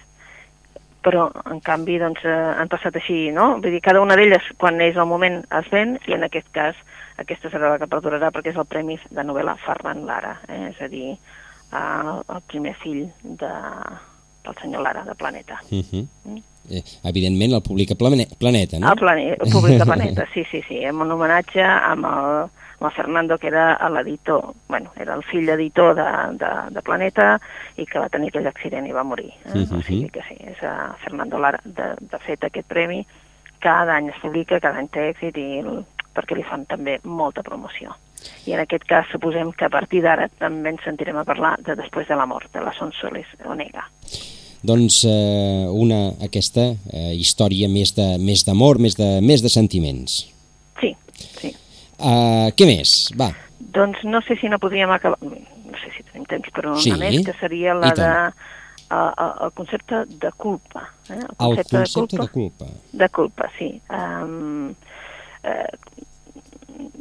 però 1.06 1.28
en 1.46 1.60
canvi 1.62 2.00
doncs, 2.02 2.24
eh, 2.26 2.54
han 2.58 2.68
passat 2.68 2.96
així, 2.98 3.30
no? 3.32 3.60
Vull 3.62 3.72
dir, 3.76 3.82
cada 3.86 4.02
una 4.02 4.18
d'elles, 4.18 4.44
quan 4.58 4.82
és 4.82 4.98
el 4.98 5.06
moment, 5.06 5.44
es 5.60 5.70
ven, 5.72 6.00
i 6.08 6.18
en 6.18 6.26
aquest 6.26 6.50
cas 6.52 6.76
aquesta 7.18 7.50
serà 7.50 7.72
la 7.74 7.80
que 7.82 7.90
perdurarà 7.90 8.30
perquè 8.34 8.54
és 8.54 8.60
el 8.60 8.68
Premi 8.70 8.98
de 9.10 9.24
novel·la 9.26 9.58
Ferran 9.64 10.06
Lara, 10.06 10.38
eh? 10.48 10.68
és 10.70 10.82
a 10.82 10.90
dir, 10.92 11.16
el, 11.74 12.12
el 12.22 12.44
primer 12.52 12.76
fill 12.82 13.08
de, 13.24 13.54
del 14.46 14.62
senyor 14.62 14.86
Lara, 14.86 15.04
de 15.08 15.16
Planeta. 15.16 15.60
Uh 15.72 15.82
-huh. 15.82 16.06
eh, 16.70 16.84
evidentment 17.04 17.54
el 17.54 17.62
publica 17.62 17.96
Plane 17.96 18.28
Planeta, 18.38 18.80
no? 18.80 18.92
El, 18.92 19.00
plane, 19.00 19.30
el 19.34 19.52
públic 19.52 19.80
de 19.80 19.86
Planeta, 19.86 20.28
sí, 20.34 20.44
sí, 20.52 20.62
sí, 20.68 20.84
en 20.84 20.96
un 20.96 21.12
homenatge 21.12 21.64
amb 21.64 22.06
el, 22.06 22.50
amb 22.80 22.86
el 22.86 22.92
Fernando, 22.92 23.38
que 23.38 23.48
era 23.48 23.90
l'editor, 23.90 24.54
bueno, 24.68 24.92
era 24.96 25.16
el 25.16 25.24
fill 25.24 25.50
editor 25.50 25.96
de, 25.96 26.38
de, 26.38 26.52
de 26.70 26.82
Planeta 26.82 27.40
i 27.78 27.86
que 27.86 28.00
va 28.00 28.10
tenir 28.10 28.30
aquell 28.30 28.48
accident 28.48 28.86
i 28.88 28.92
va 28.92 29.04
morir. 29.04 29.34
Eh? 29.46 29.56
Mhm. 29.56 29.78
O 29.78 29.82
sigui 29.82 30.10
que 30.10 30.22
sí, 30.30 30.38
és 30.40 30.64
a 30.64 30.96
Fernando 31.04 31.40
Lara. 31.40 31.60
De, 31.64 31.96
de 32.00 32.20
fet, 32.20 32.44
aquest 32.44 32.68
premi 32.68 33.06
cada 33.60 33.96
any 33.96 34.10
es 34.10 34.20
publica, 34.22 34.60
cada 34.60 34.78
any 34.78 34.88
té 34.88 35.10
èxit 35.10 35.38
i 35.38 35.60
el, 35.60 35.86
perquè 36.18 36.38
li 36.38 36.46
fan 36.48 36.66
també 36.70 36.98
molta 37.06 37.46
promoció. 37.46 37.94
I 38.50 38.56
en 38.56 38.64
aquest 38.64 38.88
cas 38.90 39.08
suposem 39.12 39.52
que 39.56 39.68
a 39.68 39.72
partir 39.72 40.02
d'ara 40.04 40.28
també 40.42 40.74
ens 40.74 40.84
sentirem 40.86 41.20
a 41.22 41.26
parlar 41.28 41.56
de 41.64 41.78
Després 41.78 42.10
de 42.10 42.18
la 42.18 42.26
mort, 42.26 42.50
de 42.54 42.64
la 42.64 42.74
Sonsoles 42.76 43.30
Onega. 43.46 43.86
Doncs 44.68 45.04
eh, 45.06 45.68
una, 45.70 46.00
aquesta 46.26 46.72
eh, 46.74 47.14
història 47.16 47.70
més 47.70 47.94
de 47.96 48.08
més 48.18 48.44
d'amor, 48.48 48.82
més, 48.82 48.98
de, 48.98 49.20
més 49.22 49.44
de 49.46 49.52
sentiments. 49.54 50.24
Sí, 50.82 50.96
sí. 51.38 51.54
Uh, 51.98 52.50
què 52.58 52.66
més? 52.70 52.98
Va. 53.18 53.32
Doncs 53.78 54.04
no 54.06 54.22
sé 54.26 54.38
si 54.42 54.50
no 54.50 54.60
podríem 54.62 54.92
acabar... 54.94 55.18
No 55.22 55.78
sé 55.82 55.92
si 55.94 56.04
tenim 56.10 56.26
temps 56.30 56.50
per 56.54 56.66
una 56.66 56.82
Sí, 56.82 56.94
més, 56.98 57.22
que 57.26 57.36
seria 57.40 57.78
la 57.78 57.94
de... 57.98 58.12
Uh, 58.88 59.12
el 59.44 59.52
concepte 59.52 60.06
de 60.08 60.30
culpa. 60.40 60.86
Eh? 61.12 61.20
El 61.20 61.58
concepte 61.58 61.82
de 62.16 62.28
culpa. 62.32 62.68
De 63.02 63.10
culpa, 63.12 63.50
sí. 63.58 63.74
Um, 63.92 64.70
eh, 65.48 66.04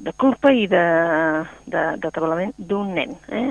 de 0.06 0.12
culpa 0.12 0.52
i 0.52 0.66
de, 0.70 0.85
de, 1.66 1.85
de 1.98 2.11
treballament 2.14 2.54
d'un 2.56 2.94
nen. 2.94 3.16
Eh? 3.28 3.50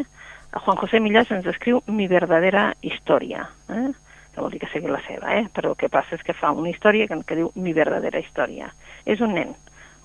El 0.55 0.63
Juan 0.63 0.79
José 0.79 1.01
Millás 1.03 1.31
ens 1.35 1.47
escriu 1.51 1.81
Mi 1.91 2.07
verdadera 2.07 2.69
història, 2.81 3.43
eh? 3.69 3.89
que 4.33 4.43
vol 4.43 4.51
dir 4.51 4.61
que 4.63 4.69
sigui 4.71 4.91
la 4.91 5.01
seva, 5.07 5.33
eh? 5.35 5.45
però 5.51 5.73
el 5.73 5.79
que 5.79 5.91
passa 5.91 6.15
és 6.15 6.23
que 6.23 6.35
fa 6.35 6.53
una 6.55 6.71
història 6.71 7.07
que, 7.11 7.19
que 7.27 7.39
diu 7.41 7.51
Mi 7.59 7.75
verdadera 7.75 8.21
història. 8.23 8.71
És 9.05 9.21
un 9.23 9.35
nen, 9.35 9.53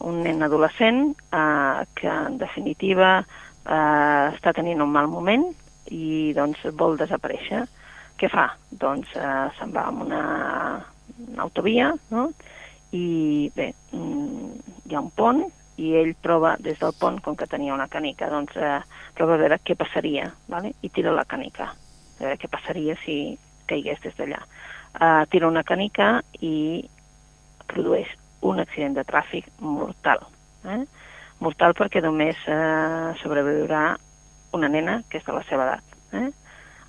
un 0.07 0.23
nen 0.27 0.43
adolescent 0.43 1.03
eh, 1.15 1.83
que 1.99 2.11
en 2.11 2.39
definitiva 2.43 3.19
eh, 3.21 4.25
està 4.35 4.55
tenint 4.57 4.83
un 4.83 4.93
mal 4.93 5.11
moment 5.11 5.47
i 5.91 6.33
doncs 6.37 6.67
vol 6.79 6.99
desaparèixer. 6.99 7.65
Què 8.21 8.29
fa? 8.29 8.51
Doncs 8.71 9.15
eh, 9.17 9.47
se'n 9.59 9.75
va 9.75 9.87
amb 9.89 10.07
una, 10.09 10.25
una 11.31 11.47
autovia, 11.47 11.93
no? 12.11 12.31
i 12.91 13.51
bé, 13.55 13.71
mm, 13.95 14.80
hi 14.91 14.97
ha 14.99 15.01
un 15.01 15.11
pont 15.15 15.45
i 15.81 15.95
ell 15.97 16.13
prova 16.21 16.57
des 16.61 16.79
del 16.81 16.93
pont, 16.99 17.21
com 17.25 17.37
que 17.39 17.49
tenia 17.49 17.75
una 17.75 17.89
canica, 17.89 18.29
doncs 18.29 18.57
eh, 18.59 18.81
prova 19.17 19.37
a 19.37 19.41
veure 19.41 19.61
què 19.65 19.77
passaria, 19.79 20.27
vale? 20.51 20.75
i 20.83 20.91
tira 20.93 21.15
la 21.15 21.25
canica, 21.25 21.71
a 21.71 22.21
veure 22.21 22.39
què 22.41 22.51
passaria 22.53 22.97
si 23.05 23.39
caigués 23.71 24.03
des 24.05 24.17
d'allà. 24.19 24.41
Uh, 24.91 25.23
tira 25.31 25.47
una 25.47 25.63
canica 25.63 26.17
i 26.43 26.83
produeix 27.71 28.11
un 28.43 28.59
accident 28.59 28.97
de 28.99 29.05
tràfic 29.07 29.47
mortal. 29.63 30.25
Eh? 30.67 30.83
Mortal 31.41 31.77
perquè 31.79 32.03
només 32.05 32.37
eh, 32.51 33.13
sobreviurà 33.23 33.85
una 34.57 34.69
nena 34.69 34.99
que 35.09 35.21
és 35.21 35.27
de 35.27 35.37
la 35.37 35.45
seva 35.49 35.69
edat. 35.69 35.95
Eh? 36.19 36.27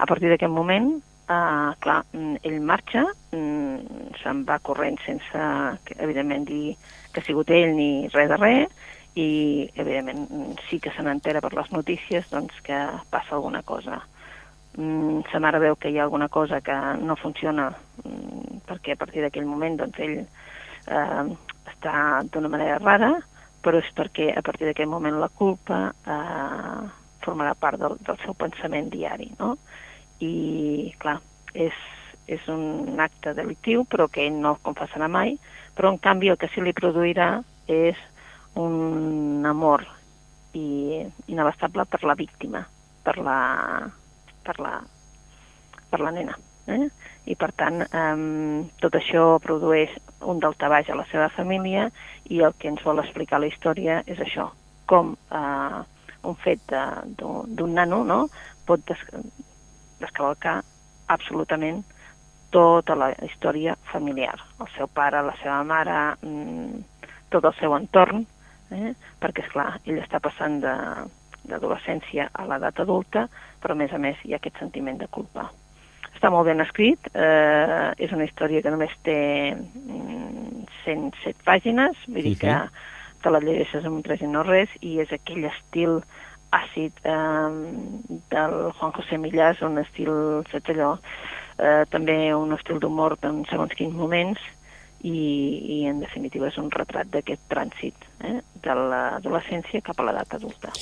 A 0.01 0.07
partir 0.09 0.31
d'aquest 0.31 0.51
moment, 0.51 0.89
eh, 1.29 1.69
clar, 1.83 1.99
ell 2.17 2.59
marxa, 2.65 3.05
mm, 3.35 4.15
se'n 4.23 4.43
va 4.47 4.57
corrent 4.63 4.97
sense, 5.05 5.45
evidentment, 5.99 6.47
dir 6.49 6.75
que 7.11 7.21
ha 7.21 7.27
sigut 7.27 7.51
ell 7.51 7.75
ni 7.75 8.07
res 8.13 8.29
de 8.31 8.39
res, 8.39 8.87
i, 9.15 9.69
evidentment, 9.75 10.55
sí 10.69 10.79
que 10.79 10.93
se 10.95 11.03
n'entera 11.03 11.41
per 11.43 11.51
les 11.57 11.71
notícies 11.75 12.29
doncs, 12.31 12.55
que 12.63 12.77
passa 13.11 13.35
alguna 13.35 13.61
cosa. 13.67 13.99
Mm, 14.77 15.25
sa 15.31 15.41
mare 15.43 15.59
veu 15.59 15.75
que 15.75 15.91
hi 15.91 15.99
ha 15.99 16.05
alguna 16.07 16.29
cosa 16.31 16.61
que 16.63 16.75
no 17.03 17.17
funciona 17.19 17.67
mm, 18.05 18.63
perquè 18.69 18.95
a 18.95 19.01
partir 19.01 19.25
d'aquell 19.25 19.49
moment 19.49 19.75
doncs, 19.81 19.99
ell 19.99 20.21
eh, 20.21 21.25
està 21.73 22.23
d'una 22.31 22.51
manera 22.51 22.79
rara, 22.79 23.11
però 23.61 23.81
és 23.83 23.89
perquè 23.95 24.31
a 24.31 24.41
partir 24.41 24.69
d'aquest 24.69 24.89
moment 24.89 25.19
la 25.19 25.29
culpa 25.29 25.89
eh, 25.91 26.87
formarà 27.21 27.53
part 27.59 27.81
del, 27.81 27.97
del 27.99 28.21
seu 28.23 28.33
pensament 28.33 28.89
diari, 28.93 29.27
no? 29.39 29.57
I, 30.23 30.93
clar, 31.01 31.19
és, 31.53 31.75
és 32.27 32.47
un 32.51 32.99
acte 32.99 33.33
delictiu, 33.37 33.85
però 33.89 34.07
que 34.11 34.25
ell 34.27 34.37
no 34.41 34.55
el 34.55 34.61
confessarà 34.65 35.07
mai, 35.11 35.37
però 35.75 35.91
en 35.91 35.99
canvi 36.01 36.31
el 36.31 36.37
que 36.37 36.49
sí 36.53 36.61
li 36.61 36.73
produirà 36.77 37.41
és 37.67 37.97
un 38.59 39.45
amor 39.47 39.85
i 40.53 41.01
inabastable 41.31 41.85
per 41.87 42.03
la 42.03 42.15
víctima, 42.19 42.65
per 43.03 43.17
la, 43.17 43.37
per 44.43 44.59
la, 44.59 44.73
per 45.89 45.99
la 46.03 46.11
nena. 46.11 46.37
Eh? 46.67 46.87
I 47.31 47.35
per 47.35 47.51
tant, 47.57 47.81
eh, 47.81 48.17
tot 48.83 48.97
això 48.97 49.37
produeix 49.43 49.93
un 50.21 50.41
daltabaix 50.43 50.89
a 50.91 50.99
la 50.99 51.07
seva 51.11 51.29
família 51.33 51.89
i 52.29 52.41
el 52.45 52.53
que 52.59 52.69
ens 52.69 52.83
vol 52.85 53.01
explicar 53.01 53.41
la 53.41 53.49
història 53.49 54.01
és 54.05 54.19
això, 54.21 54.51
com 54.85 55.15
eh, 55.31 55.81
un 56.27 56.35
fet 56.43 56.73
d'un 57.17 57.73
nano 57.73 58.03
no? 58.05 58.19
pot 58.67 58.83
des 58.89 59.01
descavalcar 60.01 60.61
absolutament 61.13 61.81
tota 62.51 62.95
la 62.99 63.11
història 63.25 63.75
familiar, 63.91 64.35
el 64.59 64.69
seu 64.75 64.89
pare, 64.91 65.23
la 65.23 65.35
seva 65.41 65.61
mare, 65.63 65.97
mm, 66.21 66.83
tot 67.31 67.47
el 67.47 67.55
seu 67.59 67.73
entorn, 67.77 68.25
eh? 68.71 68.93
perquè, 69.21 69.45
és 69.45 69.51
clar 69.53 69.79
ell 69.85 70.01
està 70.03 70.19
passant 70.23 70.59
d'adolescència 70.61 72.29
a 72.33 72.45
l'edat 72.49 72.83
adulta, 72.83 73.27
però 73.63 73.75
a 73.75 73.81
més 73.81 73.93
a 73.93 73.99
més 74.01 74.19
hi 74.23 74.33
ha 74.33 74.39
aquest 74.41 74.59
sentiment 74.59 74.99
de 74.99 75.07
culpa. 75.07 75.49
Està 76.11 76.29
molt 76.29 76.45
ben 76.45 76.61
escrit, 76.61 77.07
eh, 77.15 77.91
és 77.97 78.11
una 78.11 78.27
història 78.27 78.61
que 78.61 78.73
només 78.73 78.91
té 79.07 79.55
107 80.83 80.83
mm, 80.83 81.45
pàgines, 81.47 82.03
vull 82.07 82.27
dir 82.27 82.37
que 82.43 82.57
te 83.21 83.29
la 83.31 83.39
llegeixes 83.39 83.85
en 83.85 83.95
un 83.99 84.03
tres 84.03 84.21
i 84.21 84.29
no 84.29 84.43
res, 84.43 84.69
i 84.81 84.99
és 85.01 85.11
aquell 85.13 85.47
estil 85.49 86.01
àcid 86.51 86.91
eh, 87.07 87.49
del 88.33 88.55
Juan 88.77 88.93
José 88.97 89.17
Millás, 89.17 89.61
un 89.65 89.79
estil, 89.81 90.11
saps 90.51 90.73
allò, 90.75 90.97
eh, 91.57 91.83
també 91.91 92.17
un 92.35 92.53
estil 92.57 92.79
d'humor 92.79 93.17
en 93.27 93.43
segons 93.49 93.75
quins 93.77 93.95
moments, 93.95 94.39
i, 95.03 95.81
i 95.81 95.85
en 95.89 96.01
definitiva 96.01 96.49
és 96.51 96.57
un 96.61 96.69
retrat 96.73 97.09
d'aquest 97.13 97.41
trànsit 97.51 98.09
eh, 98.25 98.37
de 98.61 98.75
l'adolescència 98.77 99.81
cap 99.85 99.99
a 99.99 100.05
l'edat 100.07 100.37
adulta. 100.37 100.73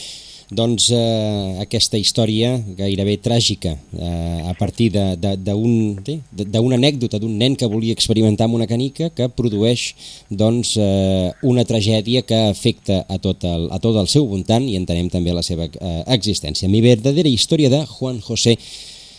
Doncs 0.49 0.87
eh, 0.97 1.61
aquesta 1.61 1.99
història 2.01 2.55
gairebé 2.77 3.19
tràgica 3.21 3.75
eh, 3.77 4.49
a 4.49 4.55
partir 4.57 4.89
d'una 4.89 6.79
anècdota 6.79 7.19
d'un 7.21 7.35
nen 7.37 7.53
que 7.55 7.69
volia 7.69 7.93
experimentar 7.93 8.47
amb 8.47 8.57
una 8.57 8.67
canica 8.67 9.11
que 9.13 9.29
produeix 9.29 9.91
doncs, 10.29 10.73
eh, 10.81 11.29
una 11.45 11.67
tragèdia 11.69 12.25
que 12.25 12.47
afecta 12.49 13.03
a 13.05 13.19
tot, 13.21 13.45
el, 13.45 13.69
a 13.69 13.77
tot 13.77 14.01
el 14.01 14.09
seu 14.09 14.25
voltant 14.25 14.65
i 14.65 14.77
entenem 14.79 15.13
també 15.13 15.37
la 15.37 15.45
seva 15.45 15.69
eh, 15.69 15.99
existència. 16.17 16.69
Mi 16.69 16.81
verdadera 16.81 17.29
història 17.29 17.69
de 17.69 17.85
Juan 17.85 18.17
José 18.25 18.57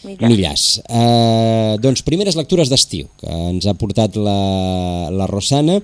Millàs. 0.01 0.31
Millàs. 0.33 0.63
Uh, 0.89 1.77
doncs 1.83 2.01
primeres 2.07 2.37
lectures 2.39 2.71
d'estiu 2.73 3.09
que 3.21 3.29
ens 3.51 3.67
ha 3.69 3.75
portat 3.77 4.17
la, 4.17 5.11
la 5.13 5.27
Rosana. 5.29 5.77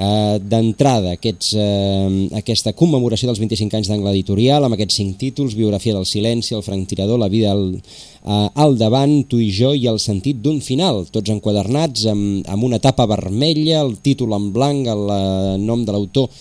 Uh, 0.00 0.38
D'entrada, 0.42 1.14
uh, 1.14 2.14
aquesta 2.40 2.74
commemoració 2.74 3.30
dels 3.30 3.40
25 3.42 3.78
anys 3.78 3.90
d'angle 3.92 4.14
editorial 4.14 4.66
amb 4.66 4.74
aquests 4.74 5.00
cinc 5.02 5.18
títols, 5.20 5.54
Biografia 5.58 5.94
del 5.94 6.08
silenci, 6.08 6.54
El 6.56 6.66
franc 6.66 6.88
tirador, 6.90 7.20
La 7.22 7.30
vida 7.30 7.52
al, 7.54 7.66
uh, 7.76 8.46
al 8.54 8.78
davant, 8.80 9.20
Tu 9.30 9.44
i 9.46 9.50
jo 9.54 9.74
i 9.76 9.86
El 9.90 10.00
sentit 10.02 10.40
d'un 10.42 10.58
final, 10.64 11.04
tots 11.12 11.30
enquadernats 11.30 12.08
amb, 12.10 12.48
amb 12.50 12.70
una 12.70 12.82
tapa 12.82 13.06
vermella, 13.10 13.84
el 13.84 14.00
títol 14.02 14.34
en 14.34 14.50
blanc, 14.56 14.88
el 14.90 15.04
uh, 15.06 15.60
nom 15.62 15.86
de 15.86 15.94
l'autor 15.94 16.32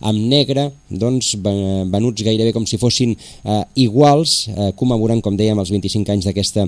amb 0.00 0.26
negre, 0.28 0.70
doncs, 0.90 1.34
venuts 1.40 2.24
gairebé 2.26 2.52
com 2.52 2.66
si 2.68 2.78
fossin 2.80 3.14
eh, 3.16 3.62
iguals, 3.86 4.36
eh, 4.52 4.70
commemorant, 4.76 5.22
com 5.24 5.36
dèiem, 5.38 5.58
els 5.58 5.72
25 5.72 6.12
anys 6.12 6.28
d'aquesta 6.28 6.66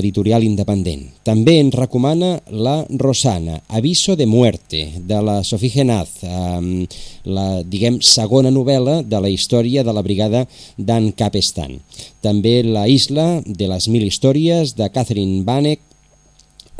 editorial 0.00 0.44
independent. 0.46 1.04
També 1.26 1.58
ens 1.60 1.76
recomana 1.76 2.34
la 2.48 2.78
Rosana, 2.88 3.60
Aviso 3.68 4.16
de 4.16 4.26
muerte, 4.26 4.86
de 4.98 5.20
la 5.22 5.42
Sophie 5.44 5.72
Genaz, 5.74 6.22
eh, 6.24 6.88
la, 7.24 7.46
diguem, 7.62 8.00
segona 8.00 8.50
novel·la 8.50 9.02
de 9.02 9.20
la 9.20 9.30
història 9.30 9.84
de 9.84 9.92
la 9.92 10.02
brigada 10.02 10.46
d'Anne 10.78 11.12
Capestan. 11.16 11.78
També 12.22 12.62
La 12.62 12.86
isla 12.88 13.42
de 13.44 13.68
les 13.68 13.88
mil 13.88 14.04
històries, 14.06 14.76
de 14.78 14.88
Catherine 14.94 15.42
Banek, 15.44 15.80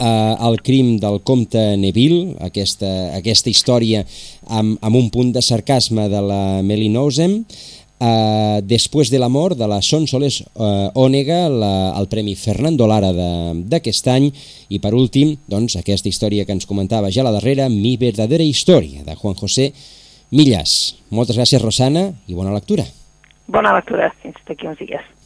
eh, 0.02 0.48
el 0.48 0.58
crim 0.66 0.96
del 1.02 1.20
comte 1.22 1.62
Neville, 1.78 2.34
aquesta, 2.42 2.90
aquesta 3.18 3.52
història 3.52 4.02
amb, 4.48 4.74
amb 4.82 4.98
un 4.98 5.08
punt 5.14 5.30
de 5.36 5.44
sarcasme 5.44 6.08
de 6.10 6.24
la 6.26 6.42
Melinosem, 6.66 7.44
Uh, 8.02 8.58
Després 8.66 9.12
de 9.12 9.18
la 9.22 9.28
mort 9.30 9.54
de 9.54 9.66
la 9.70 9.76
Son 9.78 10.08
Soles 10.10 10.40
uh, 10.42 10.88
Ònega, 10.98 11.44
la, 11.46 11.92
el 12.00 12.08
Premi 12.10 12.32
Fernando 12.34 12.88
Lara 12.90 13.12
d'aquest 13.14 14.08
any, 14.10 14.26
i 14.74 14.80
per 14.82 14.90
últim, 14.98 15.36
doncs, 15.46 15.76
aquesta 15.78 16.10
història 16.10 16.42
que 16.48 16.56
ens 16.56 16.66
comentava 16.66 17.12
ja 17.14 17.22
la 17.22 17.30
darrera, 17.36 17.68
Mi 17.70 17.94
verdadera 18.00 18.42
història, 18.42 19.04
de 19.06 19.14
Juan 19.20 19.38
José 19.38 19.70
Millas. 20.34 20.96
Moltes 21.14 21.38
gràcies, 21.38 21.62
Rosana, 21.62 22.08
i 22.26 22.34
bona 22.34 22.50
lectura. 22.56 22.88
Bona 23.46 23.76
lectura, 23.78 24.10
fins 24.24 24.42
d'aquí 24.48 24.66
uns 24.66 24.82
dies. 24.82 25.11